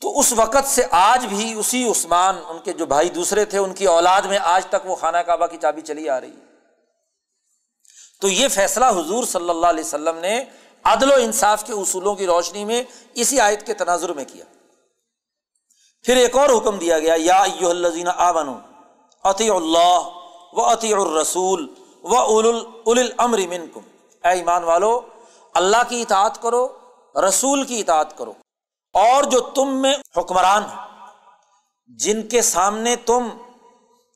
[0.05, 3.75] تو اس وقت سے آج بھی اسی عثمان، ان کے جو بھائی دوسرے تھے، ان
[3.75, 6.45] کی اولاد میں آج تک وہ خانہ کعبہ کی چابی چلی آ رہی ہے۔
[8.21, 10.45] تو یہ فیصلہ حضور صلی اللہ علیہ وسلم نے
[10.85, 12.83] عدل و انصاف کے اصولوں کی روشنی میں
[13.15, 14.45] اسی آیت کے تناظر میں کیا۔
[16.03, 18.59] پھر ایک اور حکم دیا گیا، یا الزین آ بنو
[19.25, 19.99] عطی اللہ
[20.53, 23.81] و عطی الرسول و اول الامر منکم۔
[24.25, 25.01] اے ایمان والو،
[25.55, 26.69] اللہ کی اطاعت کرو،
[27.29, 28.33] رسول کی اطاعت کرو۔
[28.95, 30.63] اور جو تم میں حکمران
[31.87, 33.29] جن کے سامنے تم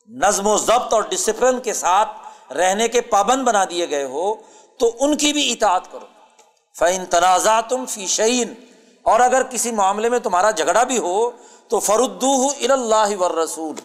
[0.07, 2.09] نظم و ضبط اور ڈسپلن کے ساتھ
[2.53, 4.35] رہنے کے پابند بنا دیے گئے ہو،
[4.77, 6.05] تو ان کی بھی اطاعت کرو۔
[6.79, 8.53] فعن تنازع تم فی شعین
[9.03, 11.29] اور اگر کسی معاملے میں تمہارا جھگڑا بھی ہو،
[11.67, 13.75] تو فردو اللہ ور رسول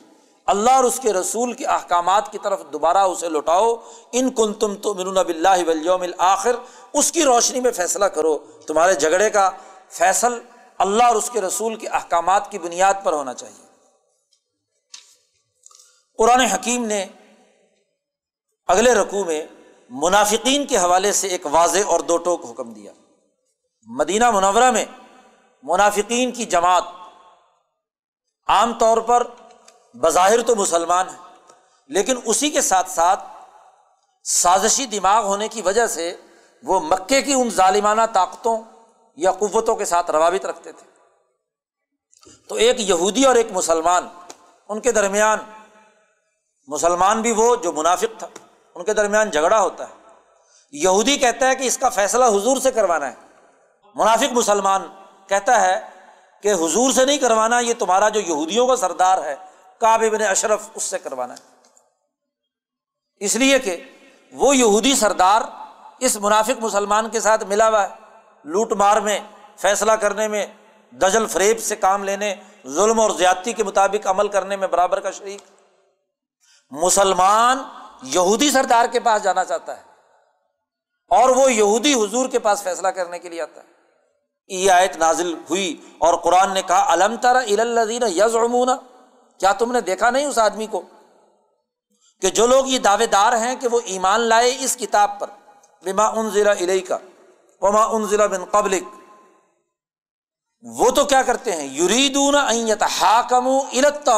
[0.47, 3.75] اللہ اور اس کے رسول کے احکامات کی طرف دوبارہ اسے لوٹاؤ۔
[4.13, 6.57] ان کن تم تو من بلّہ ولیوم الآخر،
[6.93, 9.51] اس کی روشنی میں فیصلہ کرو۔ تمہارے جھگڑے کا
[9.91, 10.39] فیصل
[10.79, 13.63] اللہ اور اس کے رسول کے احکامات کی بنیاد پر ہونا چاہیے۔
[16.19, 17.07] قرآن حکیم نے
[18.67, 19.47] اگلے رقوع میں
[19.91, 22.93] منافقین کے حوالے سے ایک واضح اور دو ٹوک حکم دیا۔
[23.87, 24.85] مدینہ منورہ میں
[25.63, 26.85] منافقین کی جماعت
[28.49, 29.27] عام طور پر
[29.95, 31.19] بظاہر تو مسلمان ہے،
[31.91, 33.25] لیکن اسی کے ساتھ ساتھ
[34.25, 36.17] سازشی دماغ ہونے کی وجہ سے
[36.63, 38.61] وہ مکے کی ان ظالمانہ طاقتوں
[39.17, 40.95] یا قوتوں کے ساتھ روابط رکھتے تھے۔
[42.49, 44.09] تو ایک یہودی اور ایک مسلمان،
[44.69, 45.39] ان کے درمیان
[46.67, 48.27] مسلمان بھی وہ جو منافق تھا،
[48.75, 49.95] ان کے درمیان جھگڑا ہوتا ہے۔
[50.73, 53.15] یہودی کہتا ہے کہ اس کا فیصلہ حضور سے کروانا ہے۔
[53.95, 54.89] منافق مسلمان
[55.29, 55.81] کہتا ہے
[56.43, 59.37] کہ حضور سے نہیں کروانا، یہ تمہارا جو یہودیوں کا سردار ہے
[59.81, 61.55] کاب ابن اشرف اس سے کروانا ہے۔
[63.17, 63.85] اس لیے کہ
[64.33, 65.43] وہ یہودی سردار
[65.99, 68.04] اس منافق مسلمان کے ساتھ ملا ہوا ہے۔
[68.45, 69.21] لوٹ مار میں،
[69.57, 70.47] فیصلہ کرنے میں
[70.91, 72.35] دجل فریب سے کام لینے،
[72.67, 75.41] ظلم اور زیادتی کے مطابق عمل کرنے میں برابر کا شریک۔
[76.71, 77.59] مسلمان
[78.03, 79.83] یہودی سردار کے پاس جانا چاہتا ہے
[81.09, 83.75] اور وہ یہودی حضور کے پاس فیصلہ کرنے کے لیے آتا ہے۔
[84.49, 88.37] یہ آیت نازل ہوئی اور قرآن نے کہا علم ترا الدین یز
[89.41, 90.83] کیا تم نے دیکھا نہیں اس آدمی کو؟
[92.21, 95.27] کہ جو لوگ یہ دعوے دار ہیں کہ وہ ایمان لائے اس کتاب پر۔
[95.85, 96.99] بما ان ضلع علیہ کا
[97.65, 98.83] وما ان ضلع بن قبلک
[100.63, 102.35] وہ تو کیا کرتے ہیں؟ یریدون
[102.83, 104.11] حاکم الت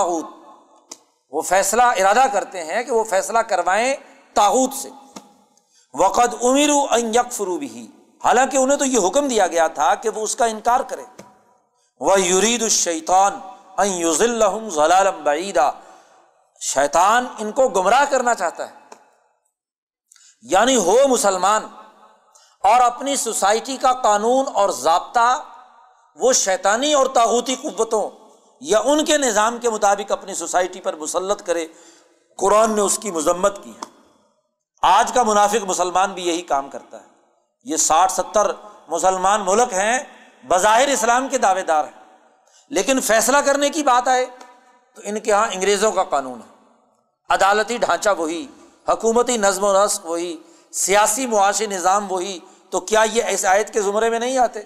[1.30, 3.96] وہ فیصلہ، ارادہ کرتے ہیں کہ وہ فیصلہ کروائیں
[4.34, 4.88] تاحود سے۔
[5.94, 7.90] وقت امیر یکفرو بھی
[8.24, 11.04] حالانکہ انہیں تو یہ حکم دیا گیا تھا کہ وہ اس کا انکار کرے
[12.00, 13.40] وہ یرید الشیطان
[14.68, 15.72] ضلالم بعیدہ
[16.60, 18.74] شیطان ان کو گمراہ کرنا چاہتا ہے۔
[20.42, 21.66] یعنی ہو مسلمان
[22.66, 25.42] اور اپنی سوسائٹی کا قانون اور ضابطہ
[26.16, 28.10] وہ شیطانی اور تاغوتی قوتوں
[28.60, 31.66] یا ان کے نظام کے مطابق اپنی سوسائٹی پر مسلط کرے،
[32.36, 33.84] قرآن نے اس کی مذمت کی ہے۔
[34.82, 37.06] آج کا منافق مسلمان بھی یہی کام کرتا ہے۔
[37.64, 38.50] یہ ساٹھ ستر
[38.88, 39.98] مسلمان ملک ہیں،
[40.48, 42.18] بظاہر اسلام کے دعوے دار ہیں۔
[42.70, 44.26] لیکن فیصلہ کرنے کی بات آئے
[44.94, 46.64] تو ان کے یہاں انگریزوں کا قانون ہے۔
[47.30, 48.46] عدالتی ڈھانچہ وہی،
[48.88, 50.36] حکومتی نظم و نسق وہی،
[50.72, 52.38] سیاسی معاشی نظام وہی
[52.76, 54.60] تو کیا یہ ایس آیت کے زمرے میں نہیں آتے؟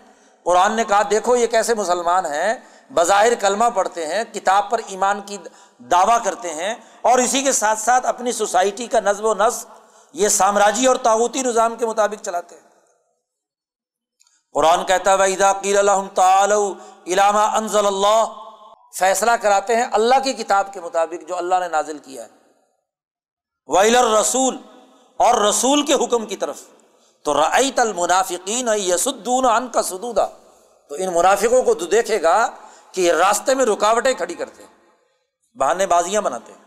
[0.44, 2.54] قرآن نے کہا، دیکھو یہ کیسے مسلمان ہیں،
[2.94, 5.38] بظاہر کلمہ پڑھتے ہیں، کتاب پر ایمان کی
[5.78, 9.66] دعویٰ کرتے ہیں اور اسی کے ساتھ ساتھ اپنی سوسائٹی کا نظم و نسق
[10.12, 12.62] یہ سامراجی اور تعوتی نظام کے مطابق چلاتے ہیں۔
[14.52, 18.24] قرآن کہتا ہے قیر علامہ انضل اللہ
[18.98, 22.28] فیصلہ کراتے ہیں اللہ کی کتاب کے مطابق جو اللہ نے نازل کیا ہے۔
[23.66, 24.58] ویل رسول
[25.16, 26.62] اور رسول کے حکم کی طرف۔
[27.24, 30.26] تو رعیت المنافقین یسدون ان کا سدودا۔
[30.88, 32.50] تو ان منافقوں کو تو دیکھے گا
[32.92, 34.70] کہ یہ راستے میں رکاوٹیں کھڑی کرتے ہیں،
[35.58, 36.60] بہانے بازیاں بناتے ہیں۔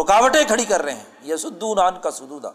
[0.00, 2.48] رکاوٹیں کھڑی کر رہے ہیں، یسدون ان کا سدودا۔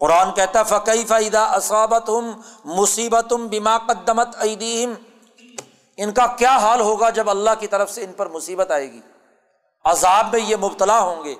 [0.00, 4.94] قرآن کہتا فقی فیدا اسابت ہم مصیبت بیما قدمت ایدیم
[5.96, 9.00] ان کا کیا حال ہوگا جب اللہ کی طرف سے ان پر مصیبت آئے گی؟
[9.84, 11.34] عذاب میں یہ مبتلا ہوں گے،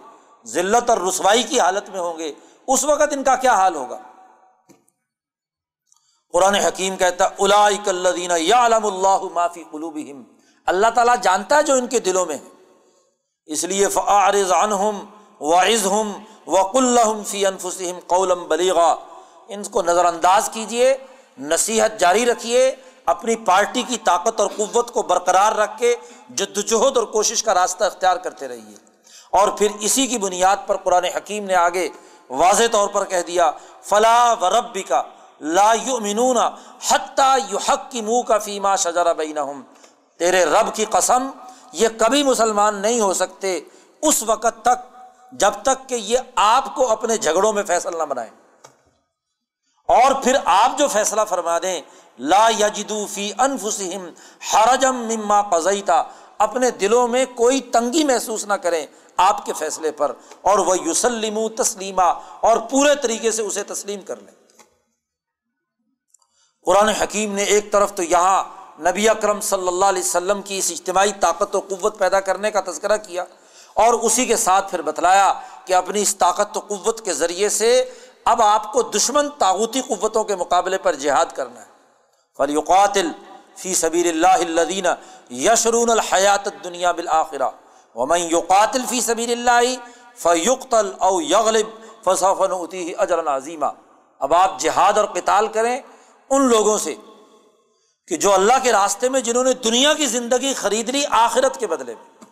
[0.47, 2.33] ذلت اور رسوائی کی حالت میں ہوں گے۔
[2.67, 3.99] اس وقت ان کا کیا حال ہوگا؟
[6.33, 7.29] قرآن حکیم کہتا
[7.87, 9.99] الدین یا علم اللہ معافی قلوب
[10.67, 12.49] اللہ تعالیٰ جانتا ہے جو ان کے دلوں میں ہے۔
[13.47, 14.99] اس لیے فعارض عنہم
[15.41, 16.13] وعز ہم
[16.47, 18.95] وقل فی انفسم قولم بلیغا۔
[19.49, 20.97] ان کو نظر انداز کیجیے
[21.39, 22.75] نصیحت جاری رکھیے
[23.07, 25.97] اپنی پارٹی کی طاقت اور قوت کو برقرار رکھ کے
[26.29, 28.77] جدوجہد اور کوشش کا راستہ اختیار کرتے رہیے
[29.31, 31.89] اور پھر اسی کی بنیاد پر قرآن حکیم نے آگے
[32.31, 33.51] واضح طور پر کہہ دیا
[33.83, 35.03] فلاح و رب کا
[35.41, 36.37] لا یؤمنون
[36.89, 37.59] حتیٰ یو
[37.91, 39.63] کی منہ کا فیما شجرا بینہم۔
[40.17, 41.31] تیرے رب کی قسم،
[41.73, 43.61] یہ کبھی مسلمان نہیں ہو سکتے
[44.03, 44.97] اس وقت تک،
[45.33, 48.31] جب تک کہ یہ آپ کو اپنے جھگڑوں میں فیصل نہ بنائے۔
[49.89, 51.81] اور پھر آپ جو فیصلہ فرما دیں،
[52.19, 54.09] لا یجدو فی انفسہم
[54.53, 56.03] حرجم مما قضیتا۔
[56.39, 58.87] اپنے دلوں میں کوئی تنگی محسوس نہ کریں
[59.17, 60.13] آپ کے فیصلے پر،
[60.43, 64.38] اور وہ یوسلم تسلیمہ اور پورے طریقے سے اسے تسلیم کر لیں۔
[66.69, 68.45] قرآن حکیم نے ایک طرف تو یہاں
[68.81, 72.61] نبی اکرم صلی اللہ علیہ وسلم کی اس اجتماعی طاقت و قوت پیدا کرنے کا
[72.61, 73.25] تذکرہ کیا
[73.75, 75.33] اور اسی کے ساتھ پھر بتلایا
[75.65, 77.91] کہ اپنی اس طاقت و قوت کے ذریعے سے
[78.25, 81.67] اب آپ کو دشمن طاوتی قوتوں کے مقابلے پر جہاد کرنا ہے۔
[82.37, 83.11] فلیقاتل
[83.57, 84.87] فی سبیر اللہ الدین
[85.31, 87.51] یشرون الحیات دنیا بالآخرہ
[87.95, 89.61] ومن یقاتل فی سبیر اللہ
[90.17, 91.67] فیقتل او یغلب
[92.05, 93.67] فصفن اتی اجر عظیمہ
[94.19, 95.81] اب آپ جہاد اور قتال کریں
[96.31, 96.95] ان لوگوں سے
[98.07, 101.67] کہ جو اللہ کے راستے میں جنہوں نے دنیا کی زندگی خرید لی، آخرت کے
[101.67, 102.25] بدلے میں۔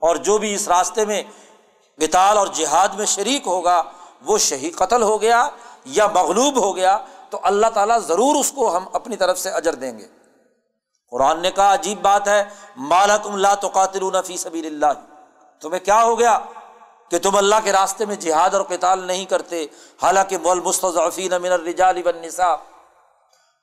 [0.00, 1.22] اور جو بھی اس راستے میں
[1.98, 3.82] قتال اور جہاد میں شریک ہوگا،
[4.22, 5.48] وہ شہید قتل ہو گیا
[5.84, 6.98] یا مغلوب ہو گیا،
[7.30, 10.06] تو اللہ تعالیٰ ضرور اس کو ہم اپنی طرف سے اجر دیں گے۔
[11.10, 12.44] قرآن نے کہا، عجیب بات ہے
[12.76, 13.68] مالکم لا تو
[14.26, 14.92] فی سبیل اللہ
[15.60, 16.38] تمہیں کیا ہو گیا
[17.10, 19.66] کہ تم اللہ کے راستے میں جہاد اور قتال نہیں کرتے؟
[20.02, 22.69] حالانکہ مول مستضعفین من الرجال والنساء۔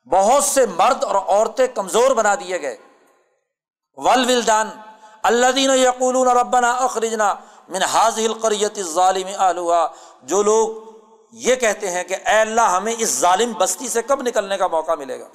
[0.07, 2.77] بہت سے مرد اور عورتیں کمزور بنا دیے گئے۔
[3.97, 4.69] ول ولدان
[5.23, 7.33] اللہ دین یقول ربنا اخرجنا
[7.69, 9.87] من حاضل قریت ظالم آلوہا
[10.23, 10.75] جو لوگ
[11.33, 14.91] یہ کہتے ہیں کہ اے اللہ، ہمیں اس ظالم بستی سے کب نکلنے کا موقع
[14.91, 15.27] ملے گا؟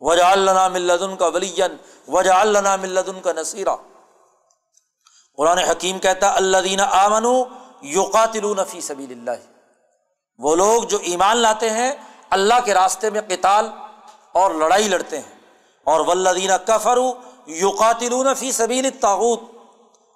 [0.00, 1.76] وجہ اللہ ملدن کا ولین
[2.08, 3.76] وجہ اللہ ملدن کا نصیرہ
[5.38, 7.26] قرآن حکیم کہتا اللہ دین آمن
[7.82, 9.44] یوقاتل فی سبیل اللہ۔
[10.38, 11.92] وہ لوگ جو ایمان لاتے ہیں
[12.32, 13.68] اللہ کے راستے میں قتال
[14.32, 15.34] اور لڑائی لڑتے ہیں۔
[15.84, 16.98] اور ولدینہ کفر
[17.46, 19.40] یوقاتلون فی سبیل تاغوت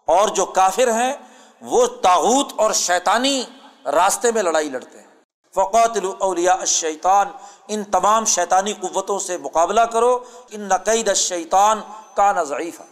[0.04, 1.12] اور جو کافر ہیں،
[1.60, 3.44] وہ تاغوت اور شیطانی
[3.84, 5.06] راستے میں لڑائی لڑتے ہیں۔
[5.54, 7.26] فقات اولیا الشیطان،
[7.68, 10.18] ان تمام شیطانی قوتوں سے مقابلہ کرو۔
[10.50, 11.80] ان نقید الشیطان
[12.14, 12.82] کا نظیفہ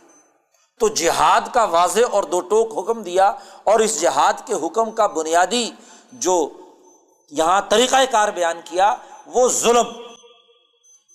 [0.81, 3.33] تو جہاد کا واضح اور دو ٹوک حکم دیا
[3.65, 5.71] اور اس جہاد کے حکم کا بنیادی
[6.13, 6.49] جو
[7.31, 8.95] یہاں طریقۂ کار بیان کیا
[9.27, 9.85] وہ ظلم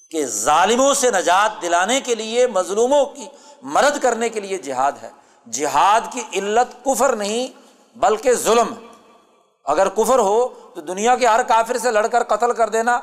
[0.09, 3.25] کہ ظالموں سے نجات دلانے کے لیے، مظلوموں کی
[3.61, 5.09] مدد کرنے کے لیے جہاد ہے۔
[5.51, 7.47] جہاد کی علت کفر نہیں،
[7.97, 8.73] بلکہ ظلم۔
[9.65, 12.99] اگر کفر ہو تو دنیا کے ہر کافر سے لڑ کر قتل کر دینا،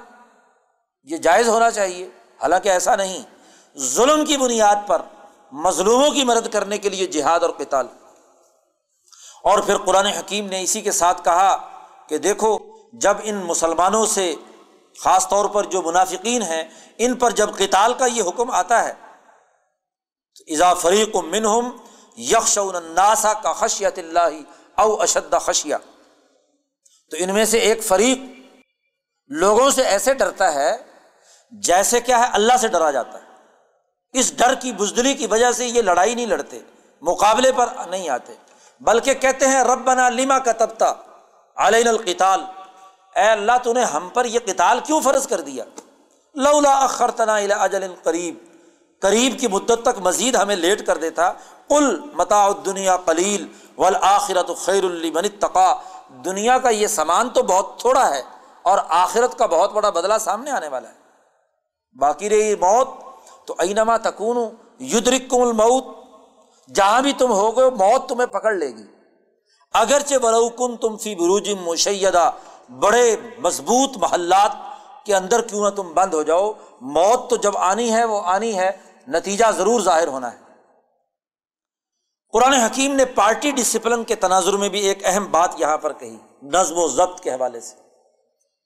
[1.04, 2.06] یہ جائز ہونا چاہیے۔
[2.42, 3.22] حالانکہ ایسا نہیں۔
[3.78, 5.02] ظلم کی بنیاد پر
[5.52, 7.86] مظلوموں کی مدد کرنے کے لیے جہاد اور قتال۔
[9.42, 11.68] اور پھر قرآن حکیم نے اسی کے ساتھ کہا
[12.08, 12.58] کہ دیکھو،
[12.92, 14.34] جب ان مسلمانوں سے
[14.98, 16.62] خاص طور پر جو منافقین ہیں،
[16.98, 18.92] ان پر جب قتال کا یہ حکم آتا ہے
[20.48, 21.70] اضا فریق و منہم
[22.16, 25.78] یکش الناسا کا خشیت اللہ او اشد خشیا
[27.10, 28.18] تو ان میں سے ایک فریق
[29.30, 30.76] لوگوں سے ایسے ڈرتا ہے،
[31.50, 35.66] جیسے کیا ہے، اللہ سے ڈرا جاتا ہے۔ اس ڈر کی بزدلی کی وجہ سے
[35.66, 36.60] یہ لڑائی نہیں لڑتے،
[37.02, 38.32] مقابلے پر نہیں آتے،
[38.80, 40.92] بلکہ کہتے ہیں رب بنا لیما کا تبتا
[41.56, 42.40] علین القتال۔
[43.16, 45.64] اے اللہ تو نے ہم پر یہ کتال کیوں فرض کر دیا؟
[46.34, 48.34] لولا اخرتنا اجل قریب۔
[49.00, 51.32] قریب کی مدت تک مزید ہمیں لیٹ کر دیتا۔
[51.68, 53.46] کل متا دنیا قلیل
[53.78, 55.74] والآخرت خیر المن تقا
[56.24, 58.22] دنیا کا یہ سامان تو بہت تھوڑا ہے
[58.62, 60.94] اور آخرت کا بہت بڑا بدلا سامنے آنے والا ہے۔
[62.00, 62.88] باقی رہی موت،
[63.46, 64.36] تو اینما تکون
[64.80, 65.84] یدرک کم المعت
[66.74, 68.84] جہاں بھی تم ہو گئے موت تمہیں پکڑ لے گی۔
[69.74, 72.30] اگرچہ بروکن تم فی بروج مشیدہ۔
[72.70, 74.52] بڑے مضبوط محلات
[75.06, 78.58] کے اندر کیوں نہ تم بند ہو جاؤ؟ موت تو جب آنی ہے، وہ آنی
[78.58, 78.70] ہے۔
[79.08, 80.46] نتیجہ ضرور ظاہر ہونا ہے۔
[82.32, 86.16] قرآن حکیم نے پارٹی ڈسپلن کے تناظر میں بھی ایک اہم بات یہاں پر کہی،
[86.42, 87.74] نظم و ضبط کے حوالے سے۔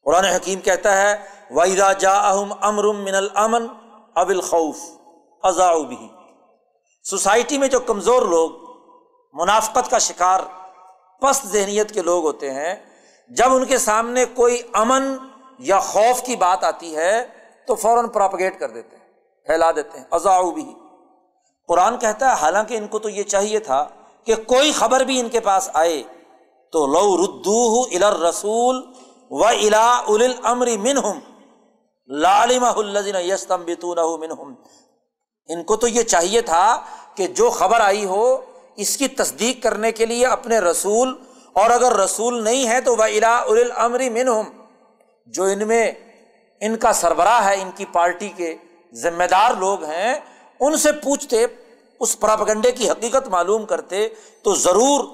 [0.04, 1.16] قرآن حکیم کہتا ہے
[1.50, 3.66] ویدا جا اہم امر من الامن
[4.14, 4.76] اب الخوف
[5.42, 6.08] ازا بھی
[7.02, 8.50] سوسائٹی میں جو کمزور لوگ،
[9.32, 10.40] منافقت کا شکار،
[11.20, 12.89] پست ذہنیت کے لوگ ہوتے ہیں
[13.30, 15.16] جب ان کے سامنے کوئی امن
[15.58, 17.26] یا خوف کی بات آتی ہے،
[17.66, 19.04] تو فوراً پراپگیٹ کر دیتے ہیں،
[19.46, 20.64] پھیلا دیتے ہیں، ازاؤ بھی
[21.68, 23.88] قرآن کہتا ہے، حالانکہ ان کو تو یہ چاہیے تھا
[24.24, 26.02] کہ کوئی خبر بھی ان کے پاس آئے،
[26.72, 28.82] تو لو ردو الر رسول
[29.30, 31.18] و الا ال امر منہم
[32.08, 34.54] لالم الزین یستم بتون منہم.
[35.48, 38.40] ان کو تو یہ چاہیے تھا کہ جو خبر آئی ہو،
[38.76, 41.18] اس کی تصدیق کرنے کے لیے اپنے رسول
[41.52, 44.44] اور اگر رسول نہیں ہے تو وہ الا ال منہم
[45.26, 45.92] جو ان میں،
[46.60, 48.54] ان کا سربراہ ہے، ان کی پارٹی کے
[48.92, 50.20] ذمہ دار لوگ ہیں،
[50.60, 51.46] ان سے پوچھتے،
[52.00, 54.08] اس پراپگنڈے کی حقیقت معلوم کرتے،
[54.42, 55.04] تو ضرور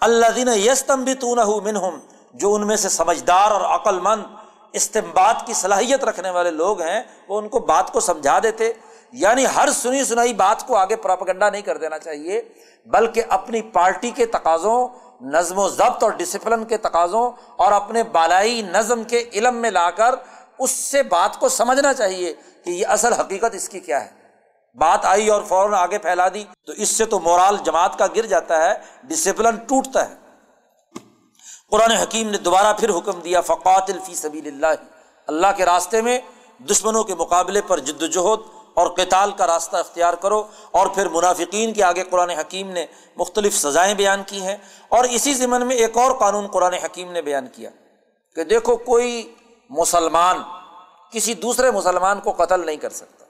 [0.00, 1.98] اللہ دین یستم بھی تو نہ منہم
[2.34, 4.22] جو ان میں سے سمجھدار اور عقل مند
[4.72, 8.72] استمباد کی صلاحیت رکھنے والے لوگ ہیں، وہ ان کو بات کو سمجھا دیتے۔
[9.12, 12.42] یعنی ہر سنی سنائی بات کو آگے پراپگنڈا نہیں کر دینا چاہیے،
[12.86, 14.88] بلکہ اپنی پارٹی کے تقاضوں
[15.20, 19.90] نظم و ضبط اور ڈسپلن کے تقاضوں اور اپنے بالائی نظم کے علم میں لا
[19.90, 20.14] کر
[20.58, 24.10] اس سے بات کو سمجھنا چاہیے کہ یہ اصل حقیقت اس کی کیا ہے۔
[24.74, 28.26] بات آئی اور فوراً آگے پھیلا دی تو اس سے تو مورال جماعت کا گر
[28.26, 30.14] جاتا ہے ڈسپلن ٹوٹتا ہے۔
[31.70, 34.66] قرآن حکیم نے دوبارہ پھر حکم دیا فقات الفی سبیل اللہ۔
[35.26, 36.18] اللہ کے راستے میں
[36.70, 41.72] دشمنوں کے مقابلے پر جد وجہد اور کتال کا راستہ اختیار کرو اور پھر منافقین
[41.72, 42.84] کے آگے قرآن حکیم نے
[43.16, 44.56] مختلف سزائیں بیان کی ہیں
[44.88, 47.70] اور اسی ضمن میں ایک اور قانون قرآن حکیم نے بیان کیا
[48.36, 49.10] کہ دیکھو کوئی
[49.70, 50.42] مسلمان
[51.12, 53.24] کسی دوسرے مسلمان کو قتل نہیں کر سکتا،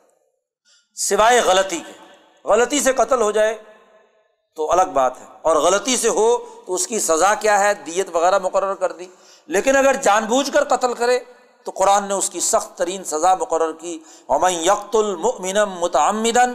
[0.97, 1.93] سوائے غلطی کے۔
[2.45, 3.55] غلطی سے قتل ہو جائے
[4.57, 6.27] تو الگ بات ہے، اور غلطی سے ہو
[6.67, 9.07] تو اس کی سزا کیا ہے؟ دیت وغیرہ مقرر کر دی۔
[9.49, 11.19] لیکن اگر جان بوجھ کر قتل کرے
[11.69, 13.99] تو قرآن نے اس کی سخت ترین سزا مقرر کی۔
[14.29, 16.55] عمین یکت المنم متعمدن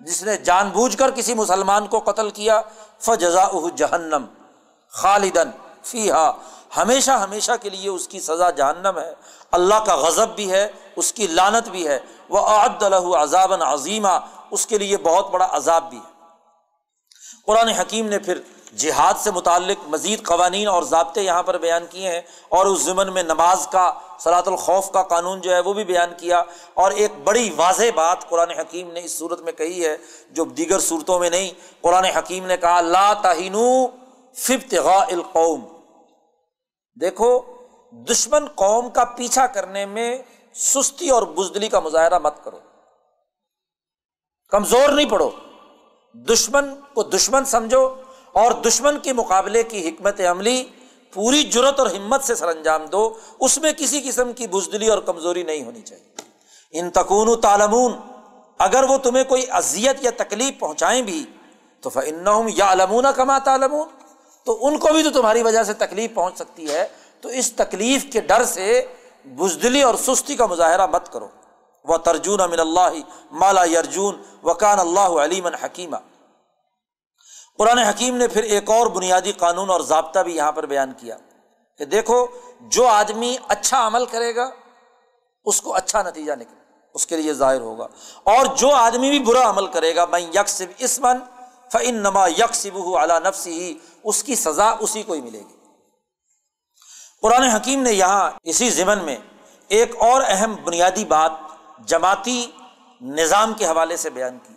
[0.00, 2.60] جس نے جان بوجھ کر کسی مسلمان کو قتل کیا
[2.98, 3.44] فجزا
[3.74, 4.24] جہنم
[4.92, 5.50] خالدن
[5.82, 6.32] فی ہا
[6.76, 9.14] ہمیشہ ہمیشہ کے لیے اس کی سزا جہنم ہے۔
[9.50, 11.98] اللہ کا غضب بھی ہے، اس کی لانت بھی ہے۔
[12.28, 14.18] وہ عد الح عذاب عظیمہ
[14.50, 16.12] اس کے لیے بہت بڑا عذاب بھی ہے۔
[17.46, 18.40] قرآن حکیم نے پھر
[18.76, 23.12] جہاد سے متعلق مزید قوانین اور ضابطے یہاں پر بیان کیے ہیں اور اس ضمن
[23.12, 26.42] میں نماز کا صلاۃ الخوف کا قانون جو ہے وہ بھی بیان کیا
[26.74, 29.96] اور ایک بڑی واضح بات قرآن حکیم نے اس صورت میں کہی ہے
[30.30, 31.50] جو دیگر صورتوں میں نہیں۔
[31.80, 33.54] قرآن حکیم نے کہا، لا تہین
[34.84, 35.64] القوم۔
[37.00, 37.40] دیکھو،
[37.92, 40.18] دشمن قوم کا پیچھا کرنے میں
[40.54, 42.58] سستی اور بزدلی کا مظاہرہ مت کرو۔
[44.48, 45.30] کمزور نہیں پڑو۔
[46.14, 47.94] دشمن کو دشمن سمجھو
[48.32, 50.64] اور دشمن کے مقابلے کی حکمت عملی
[51.12, 54.98] پوری جرت اور ہمت سے سر انجام دو، اس میں کسی قسم کی بزدلی اور
[54.98, 56.08] کمزوری نہیں ہونی چاہیے۔
[56.72, 57.92] ان تکون تالمون
[58.58, 61.24] اگر وہ تمہیں کوئی اذیت یا تکلیف پہنچائیں بھی،
[61.80, 63.88] تو فن یا علمون کما تالمون
[64.44, 66.88] تو ان کو بھی تو تمہاری وجہ سے تکلیف پہنچ سکتی ہے۔
[67.20, 68.86] تو اس تکلیف کے ڈر سے
[69.24, 71.28] بزدلی اور سستی کا مظاہرہ مت کرو۔
[71.84, 72.90] وہ ترجون امن اللہ
[73.32, 75.96] مالا یرجون وکان اللہ علیم حکیمہ
[77.60, 81.16] قرآن حکیم نے پھر ایک اور بنیادی قانون اور ضابطہ بھی یہاں پر بیان کیا
[81.78, 82.26] کہ دیکھو،
[82.60, 84.50] جو آدمی اچھا عمل کرے گا،
[85.44, 86.60] اس کو اچھا نتیجہ نکلے
[86.94, 87.86] اس کے لیے ظاہر ہوگا۔
[88.24, 91.16] اور جو آدمی بھی برا عمل کرے گا میں یکسب اسمن
[91.72, 95.56] فن نما یکسب اعلیٰ نفس ہی اس کی سزا اسی کو ہی ملے گی۔
[97.22, 99.16] قرآن حکیم نے یہاں اسی ضمن میں
[99.68, 101.32] ایک اور اہم بنیادی بات
[101.86, 102.50] جماعتی
[103.00, 104.54] نظام کے حوالے سے بیان کی۔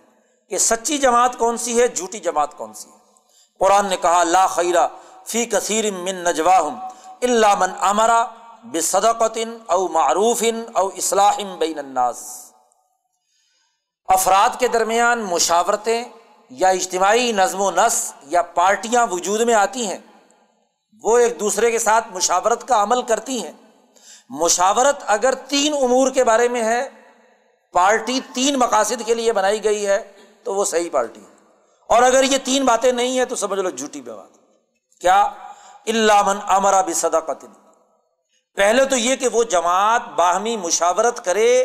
[0.54, 2.98] کہ سچی جماعت کون سی ہے، جھوٹی جماعت کون سی ہے؟
[3.60, 4.88] قرآن نے کہا، لا خیرہ
[5.26, 6.76] فی کثیر من نجواہم
[7.22, 8.26] اللہ من امرا
[8.64, 10.44] بے صدقن او معروف
[10.74, 12.22] او اصلاح بین الناس۔
[14.08, 16.04] افراد کے درمیان مشاورتیں
[16.50, 20.00] یا اجتماعی نظم و نسق یا پارٹیاں وجود میں آتی ہیں،
[21.04, 23.54] وہ ایک دوسرے کے ساتھ مشاورت کا عمل کرتی ہیں۔
[24.30, 26.90] مشاورت اگر تین امور کے بارے میں ہے،
[27.72, 30.14] پارٹی تین مقاصد کے لیے بنائی گئی ہے۔
[30.44, 31.36] تو وہ صحیح پارٹی ہے۔
[31.88, 34.38] اور اگر یہ تین باتیں نہیں ہیں تو سمجھ لو جھوٹی بے بات۔
[35.02, 35.22] کیا؟
[35.88, 37.20] اللہ من امرا بھی صدا
[38.56, 41.62] پہلے تو یہ کہ وہ جماعت باہمی مشاورت کرے،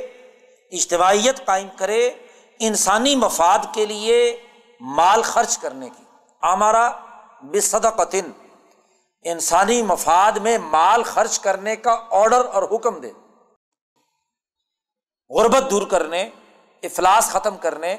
[0.72, 2.10] اجتماعیت قائم کرے،
[2.58, 4.42] انسانی مفاد کے لیے
[4.80, 6.04] مال خرچ کرنے کی۔
[6.42, 6.90] ہمارا
[7.42, 7.90] بے صدا
[9.22, 13.10] انسانی مفاد میں مال خرچ کرنے کا آڈر اور حکم دے۔
[15.30, 16.30] غربت دور کرنے،
[16.82, 17.96] افلاس ختم کرنے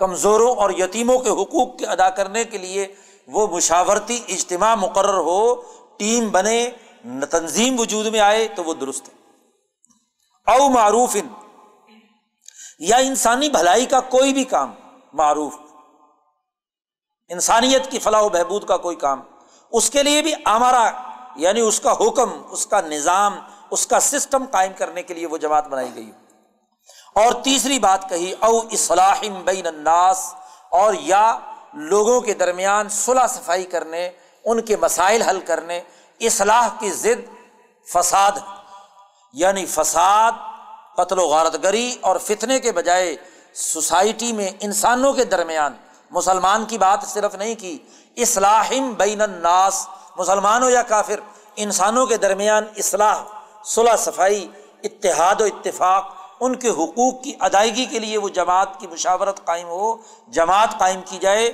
[0.00, 2.86] کمزوروں اور یتیموں کے حقوق کے ادا کرنے کے لیے
[3.28, 5.54] وہ مشاورتی اجتماع مقرر ہو،
[5.98, 6.70] ٹیم بنے،
[7.30, 9.14] تنظیم وجود میں آئے تو وہ درست ہے۔
[10.46, 11.16] او معروف
[12.78, 14.72] یا انسانی بھلائی کا کوئی بھی کام
[15.12, 15.54] معروف،
[17.30, 19.20] انسانیت کی فلاح و بہبود کا کوئی کام،
[19.72, 20.90] اس کے لیے بھی ہمارا
[21.36, 23.38] یعنی اس کا حکم، اس کا نظام،
[23.70, 26.10] اس کا سسٹم قائم کرنے کے لیے وہ جماعت بنائی گئی
[27.16, 30.34] اور تیسری بات کہی، او اصلاح بین الناس،
[30.70, 31.38] اور یا
[31.74, 34.10] لوگوں کے درمیان صلاح صفائی کرنے،
[34.44, 35.80] ان کے مسائل حل کرنے،
[36.20, 37.26] اصلاح کی ضد
[37.86, 38.38] فساد
[39.34, 40.32] یعنی فساد،
[40.96, 43.16] قتل و غارت گری اور فتنے کے بجائے
[43.54, 45.74] سوسائٹی میں انسانوں کے درمیان۔
[46.10, 47.78] مسلمان کی بات صرف نہیں کی
[48.16, 51.20] اصلاحم بین الناس مسلمان ہو یا کافر،
[51.56, 53.22] انسانوں کے درمیان اصلاح
[53.64, 54.46] صلاح صفائی،
[54.84, 59.66] اتحاد و اتفاق ان کے حقوق کی ادائیگی کے لیے وہ جماعت کی مشاورت قائم
[59.66, 59.96] ہو،
[60.28, 61.52] جماعت قائم کی جائے۔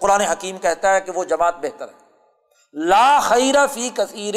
[0.00, 2.06] قرآن حکیم کہتا ہے کہ وہ جماعت بہتر ہے۔
[2.72, 4.34] لا خیر فی کثیر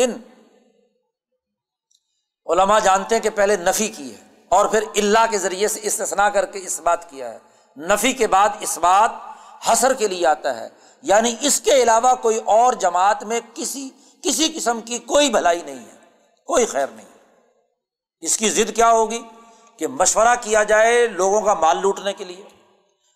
[2.46, 6.30] علما جانتے ہیں کہ پہلے نفی کی ہے اور پھر اللہ کے ذریعے سے استثنا
[6.30, 7.40] کر کے اس بات کیا ہے۔
[7.78, 9.12] نفی کے بعد اس بات
[9.72, 10.70] حسر کے لیے آتا ہے۔
[11.02, 13.90] یعنی اس کے علاوہ کوئی اور جماعت میں کسی
[14.24, 15.98] کسی قسم کی کوئی بھلائی نہیں ہے۔
[16.46, 17.06] کوئی خیر نہیں۔
[18.22, 19.22] اس کی ضد کیا ہوگی؟
[19.80, 22.44] کہ مشورہ کیا جائے لوگوں کا مال لوٹنے کے لیے،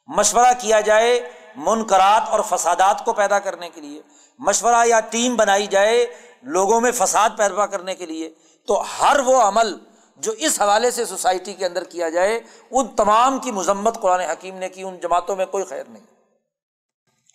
[0.08, 4.02] مشورہ کیا جائے منقرات اور فسادات کو پیدا کرنے کے لیے،
[4.40, 6.06] مشورہ یا ٹیم بنائی جائے
[6.44, 8.30] لوگوں میں فساد پیدا کرنے کے لیے۔
[8.68, 9.78] تو ہر وہ عمل
[10.18, 12.40] جو اس حوالے سے سوسائٹی کے اندر کیا جائے،
[12.72, 16.04] ان تمام کی مذمت قرآن حکیم نے کی، ان جماعتوں میں کوئی خیر نہیں۔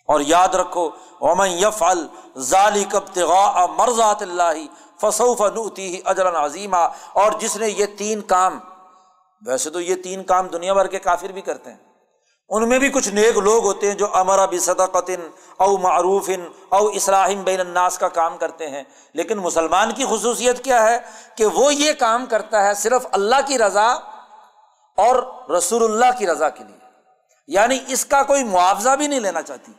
[0.05, 0.89] اور یاد رکھو
[1.19, 3.19] اومن یف الظالی کب
[3.69, 4.53] مرزات اللہ
[5.01, 8.59] فصوف نوتی اجرا عظیمہ اور جس نے یہ تین کام
[9.45, 11.77] ویسے تو یہ تین کام دنیا بھر کے کافر بھی کرتے ہیں۔
[12.49, 14.57] ان میں بھی کچھ نیک لوگ ہوتے ہیں جو امرا بھی
[15.57, 16.29] او معروف
[16.69, 18.83] او اصلاحم بین الناس کا کام کرتے ہیں۔
[19.13, 20.97] لیکن مسلمان کی خصوصیت کیا ہے
[21.35, 23.87] کہ وہ یہ کام کرتا ہے صرف اللہ کی رضا
[24.97, 26.77] اور رسول اللہ کی رضا کے لیے۔
[27.47, 29.71] یعنی اس کا کوئی معاوضہ بھی نہیں لینا چاہتی۔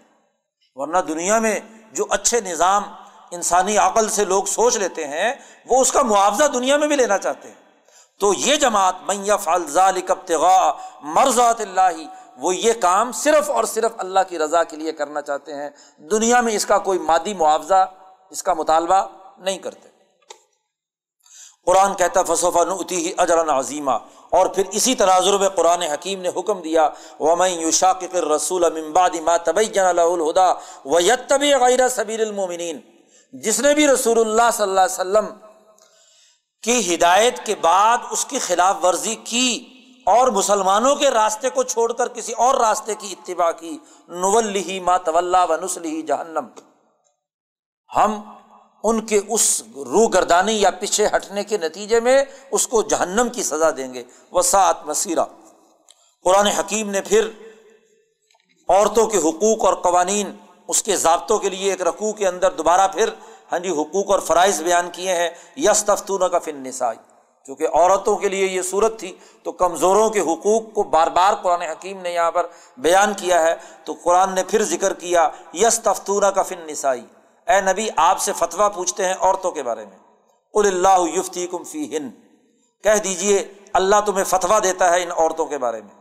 [0.74, 1.60] ورنہ دنیا میں
[1.92, 2.82] جو اچھے نظام
[3.30, 5.32] انسانی عقل سے لوگ سوچ لیتے ہیں،
[5.66, 7.69] وہ اس کا معاوضہ دنیا میں بھی لینا چاہتے ہیں۔
[8.20, 10.72] تو یہ جماعت میف الزالبتغا
[11.02, 12.00] مرضات اللہ،
[12.36, 16.40] وہ یہ کام صرف اور صرف اللہ کی رضا کے لیے کرنا چاہتے ہیں۔ دنیا
[16.40, 17.86] میں اس کا کوئی مادی معاوضہ،
[18.30, 19.88] اس کا مطالبہ نہیں کرتے۔
[21.66, 23.90] قرآن کہتا فصوفہ نتی ہی اجرا عظیمہ
[24.30, 26.88] اور پھر اسی تناظر میں قرآن حکیم نے حکم دیا،
[27.20, 30.52] ومن یوشاق رسول امباد ما تبین الہدا
[30.84, 32.80] و یتب غیر سبیر المومنین
[33.32, 35.49] جس نے بھی رسول اللہ صلی اللہ علیہ وسلم
[36.62, 39.66] کی ہدایت کے بعد اس کی خلاف ورزی کی
[40.06, 43.78] اور مسلمانوں کے راستے کو چھوڑ کر کسی اور راستے کی اتباع کی۔
[44.08, 46.46] نول ما طول و نسلی جہنم
[47.96, 48.20] ہم
[48.84, 53.42] ان کے اس روح گردانی یا پیچھے ہٹنے کے نتیجے میں اس کو جہنم کی
[53.42, 55.24] سزا دیں گے۔ وسعت مسیرہ
[56.24, 57.28] قرآن حکیم نے پھر
[58.68, 60.36] عورتوں کے حقوق اور قوانین
[60.68, 63.10] اس کے ضابطوں کے لیے ایک رقوع کے اندر دوبارہ پھر
[63.52, 66.98] ہاں جی حقوق اور فرائض بیان کیے ہیں یس تفتون کا فن نسائی
[67.46, 69.12] چونکہ عورتوں کے لیے یہ صورت تھی،
[69.42, 72.46] تو کمزوروں کے حقوق کو بار بار قرآن حکیم نے یہاں پر
[72.78, 73.54] بیان کیا ہے۔
[73.84, 77.04] تو قرآن نے پھر ذکر کیا یس تفتون کا فن نسائی
[77.46, 79.98] اے نبی، آپ سے فتویٰ پوچھتے ہیں عورتوں کے بارے میں۔
[80.54, 82.10] قل اللہ یفتی کم فی ہند
[82.84, 85.99] کہہ دیجیے اللہ تمہیں فتویٰ دیتا ہے ان عورتوں کے بارے میں۔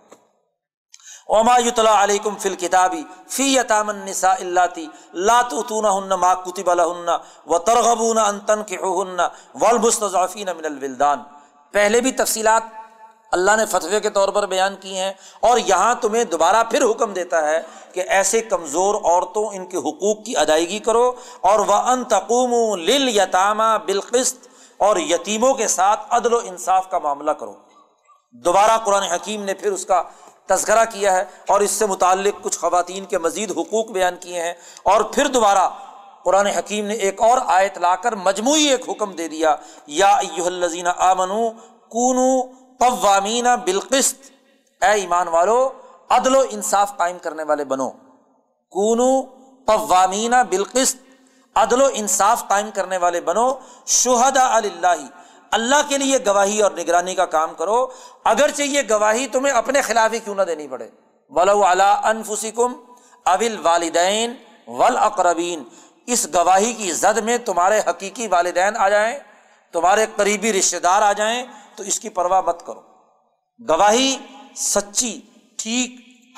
[1.30, 4.80] اوما یتلا علیکم فل کتابی فی یتام النساء اللہ
[5.26, 7.10] لاتون ہن ما کتب لہن
[7.48, 9.20] و ان تنکحوهن
[9.58, 11.20] والمستضعفین من الولدان
[11.74, 12.78] پہلے بھی تفصیلات
[13.32, 15.12] اللہ نے فتوے کے طور پر بیان کی ہیں
[15.42, 17.62] اور یہاں تمہیں دوبارہ پھر حکم دیتا ہے
[17.94, 21.06] کہ ایسے کمزور عورتوں ان کے حقوق کی ادائیگی کرو
[21.50, 24.48] اور وہ ان تقوم لل یتامہ بالقست
[24.80, 27.54] اور یتیموں کے ساتھ عدل و انصاف کا معاملہ کرو۔
[28.36, 30.02] دوبارہ قرآن حکیم نے پھر اس کا
[30.50, 31.24] تذکرہ کیا ہے
[31.54, 34.54] اور اس سے متعلق کچھ خواتین کے مزید حقوق بیان کیے ہیں
[34.92, 35.68] اور پھر دوبارہ
[36.24, 39.56] قرآن حکیم نے ایک اور آیت لا کر مجموعی ایک حکم دے دیا،
[39.88, 40.12] یا
[40.46, 41.30] الزین آمن
[41.90, 42.30] کونو
[42.80, 44.32] قوامین بالقست
[44.82, 45.60] اے ایمان والو،
[46.10, 47.90] عدل و انصاف قائم کرنے والے بنو
[48.74, 49.10] کونو
[49.68, 50.98] قوامین بالقست
[51.56, 53.48] عدل و انصاف قائم کرنے والے بنو
[53.94, 55.02] شہدا اللہ
[55.52, 57.88] اللہ کے لیے گواہی اور نگرانی کا کام کرو،
[58.24, 60.90] اگرچہ یہ گواہی تمہیں اپنے خلاف ہی کیوں نہ دینی پڑے۔
[61.30, 62.74] ولو اعلیٰ انفسکم
[63.26, 64.34] اول والدین
[64.68, 65.64] ول اقربین
[66.08, 69.20] اس گواہی کی زد میں تمہارے حقیقی والدین آ جائیں،
[69.72, 71.44] تمہارے قریبی رشتے دار آ جائیں،
[71.76, 72.82] تو اس کی پرواہ مت کرو۔
[73.70, 74.18] گواہی
[74.56, 75.22] سچی،
[75.58, 75.92] ٹھیک،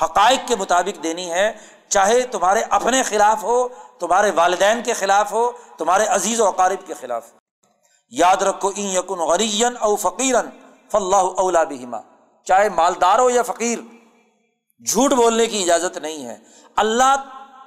[0.03, 1.53] حقائق کے مطابق دینی ہے۔
[1.89, 3.67] چاہے تمہارے اپنے خلاف ہو،
[3.99, 7.40] تمہارے والدین کے خلاف ہو، تمہارے عزیز و اقارب کے خلاف ہو۔
[8.11, 10.49] یاد رکھو این یقن غرین او فقیرن
[10.91, 11.97] فلاح اولا بہما۔
[12.43, 13.79] چاہے مالدار ہو یا فقیر،
[14.85, 16.38] جھوٹ بولنے کی اجازت نہیں ہے۔
[16.75, 17.15] اللہ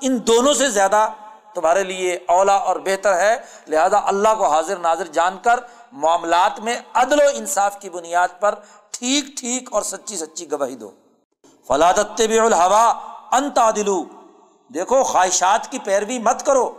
[0.00, 1.08] ان دونوں سے زیادہ
[1.54, 3.36] تمہارے لیے اولا اور بہتر ہے۔
[3.68, 5.60] لہذا اللہ کو حاضر ناظر جان کر
[5.92, 8.54] معاملات میں عدل و انصاف کی بنیاد پر
[8.90, 10.90] ٹھیک ٹھیک اور سچی سچی گواہی دو۔
[11.68, 12.92] فلادت الحوا
[13.32, 14.04] انتادلو
[14.74, 16.72] دیکھو، خواہشات کی پیروی مت کرو۔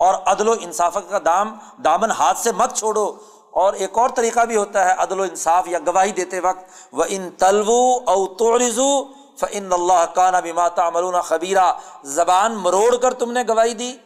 [0.00, 1.54] اور عدل و انصاف کا دام
[1.84, 3.12] دامن ہاتھ سے مت چھوڑو۔
[3.50, 7.04] اور ایک اور طریقہ بھی ہوتا ہے عدل و انصاف یا گواہی دیتے وقت وہ
[7.08, 9.04] ان تلو او توڑزو
[9.40, 11.72] فن اللہ کا نبی ماتا مرون خبیرہ
[12.02, 13.96] زبان مروڑ کر تم نے گواہی دی۔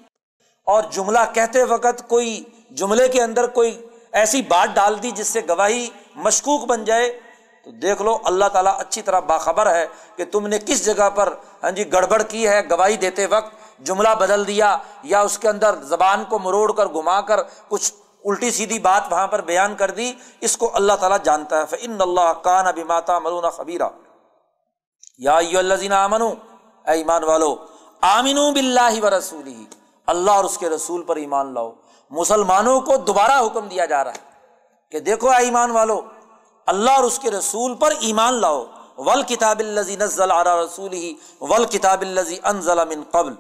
[0.67, 5.41] اور جملہ کہتے وقت کوئی جملے کے اندر کوئی ایسی بات ڈال دی جس سے
[5.49, 7.21] گواہی مشکوک بن جائے۔
[7.65, 11.35] تو دیکھ لو، اللہ تعالیٰ اچھی طرح باخبر ہے کہ تم نے کس جگہ پر
[11.63, 15.75] ہاں جی گڑبڑ کی ہے گواہی دیتے وقت۔ جملہ بدل دیا یا اس کے اندر
[15.83, 17.93] زبان کو مروڑ کر گھما کر کچھ
[18.25, 22.01] الٹی سیدھی بات وہاں پر بیان کر دی، اس کو اللہ تعالیٰ جانتا ہے۔ فن
[22.01, 23.89] اللہ کان ابھی ماتا مرون خبیرہ
[25.19, 25.37] یا
[26.05, 27.55] امن اے ایمان والو
[28.01, 29.65] آمین بلّہ و رسول ہی
[30.07, 31.71] اللہ اور اس کے رسول پر ایمان لاؤ۔
[32.11, 34.23] مسلمانوں کو دوبارہ حکم دیا جا رہا ہے
[34.93, 36.01] کہ دیکھو اے ایمان والو،
[36.67, 38.65] اللہ اور اس کے رسول پر ایمان لاؤ۔
[38.99, 43.33] ول کتاب الزی نزل عرا رسول ہی ول کتاب الزی انزل من قبل۔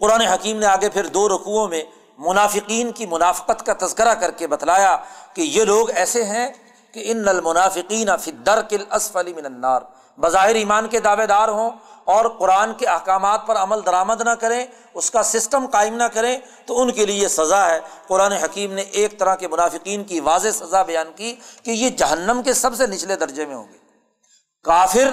[0.00, 1.82] قرآن حکیم نے آگے پھر دو رقوؤں میں
[2.18, 4.96] منافقین کی منافقت کا تذکرہ کر کے بتلایا
[5.34, 6.52] کہ یہ لوگ ایسے ہیں
[6.92, 9.82] کہ ان المنافقین فدر کل اسفلی من النار۔
[10.18, 11.70] بظاہر ایمان کے دعوے دار ہوں
[12.04, 16.38] اور قرآن کے احکامات پر عمل درآمد نہ کریں، اس کا سسٹم قائم نہ کریں،
[16.66, 20.20] تو ان کے لیے یہ سزا ہے۔ قرآن حکیم نے ایک طرح کے منافقین کی
[20.20, 23.78] واضح سزا بیان کی کہ یہ جہنم کے سب سے نچلے درجے میں ہوں گے۔
[24.64, 25.10] کافر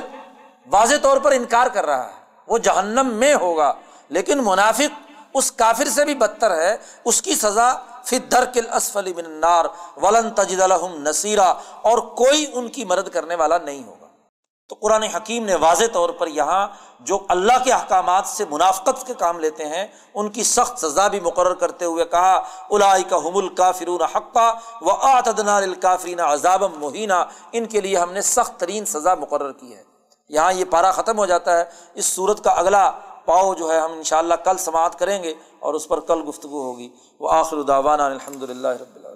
[0.71, 2.13] واضح طور پر انکار کر رہا ہے،
[2.47, 3.73] وہ جہنم میں ہوگا۔
[4.10, 7.73] لیکن منافق اس کافر سے بھی بدتر ہے، اس کی سزا
[8.03, 9.65] فدر کل اسفلی منار
[9.98, 14.06] ولن تجد الحم نصیرہ اور کوئی ان کی مدد کرنے والا نہیں ہوگا۔
[14.69, 16.68] تو قرآن حکیم نے واضح طور پر یہاں
[16.99, 21.19] جو اللہ کے احکامات سے منافقت کے کام لیتے ہیں، ان کی سخت سزا بھی
[21.19, 27.14] مقرر کرتے ہوئے کہا الائی کا حم الکافرون حقہ و آتدنا الکافرین عذاب مہینہ
[27.52, 29.84] ان کے لیے ہم نے سخت ترین سزا مقرر کی ہے۔
[30.30, 31.64] یہاں یہ پارا ختم ہو جاتا ہے۔
[31.94, 32.91] اس صورت کا اگلا
[33.26, 36.22] پاؤ جو ہے ہم ان شاء اللہ کل سماعت کریں گے اور اس پر کل
[36.27, 36.89] گفتگو ہوگی۔
[37.19, 39.14] وہ آخر داوانہ الحمد للہ رب اللہ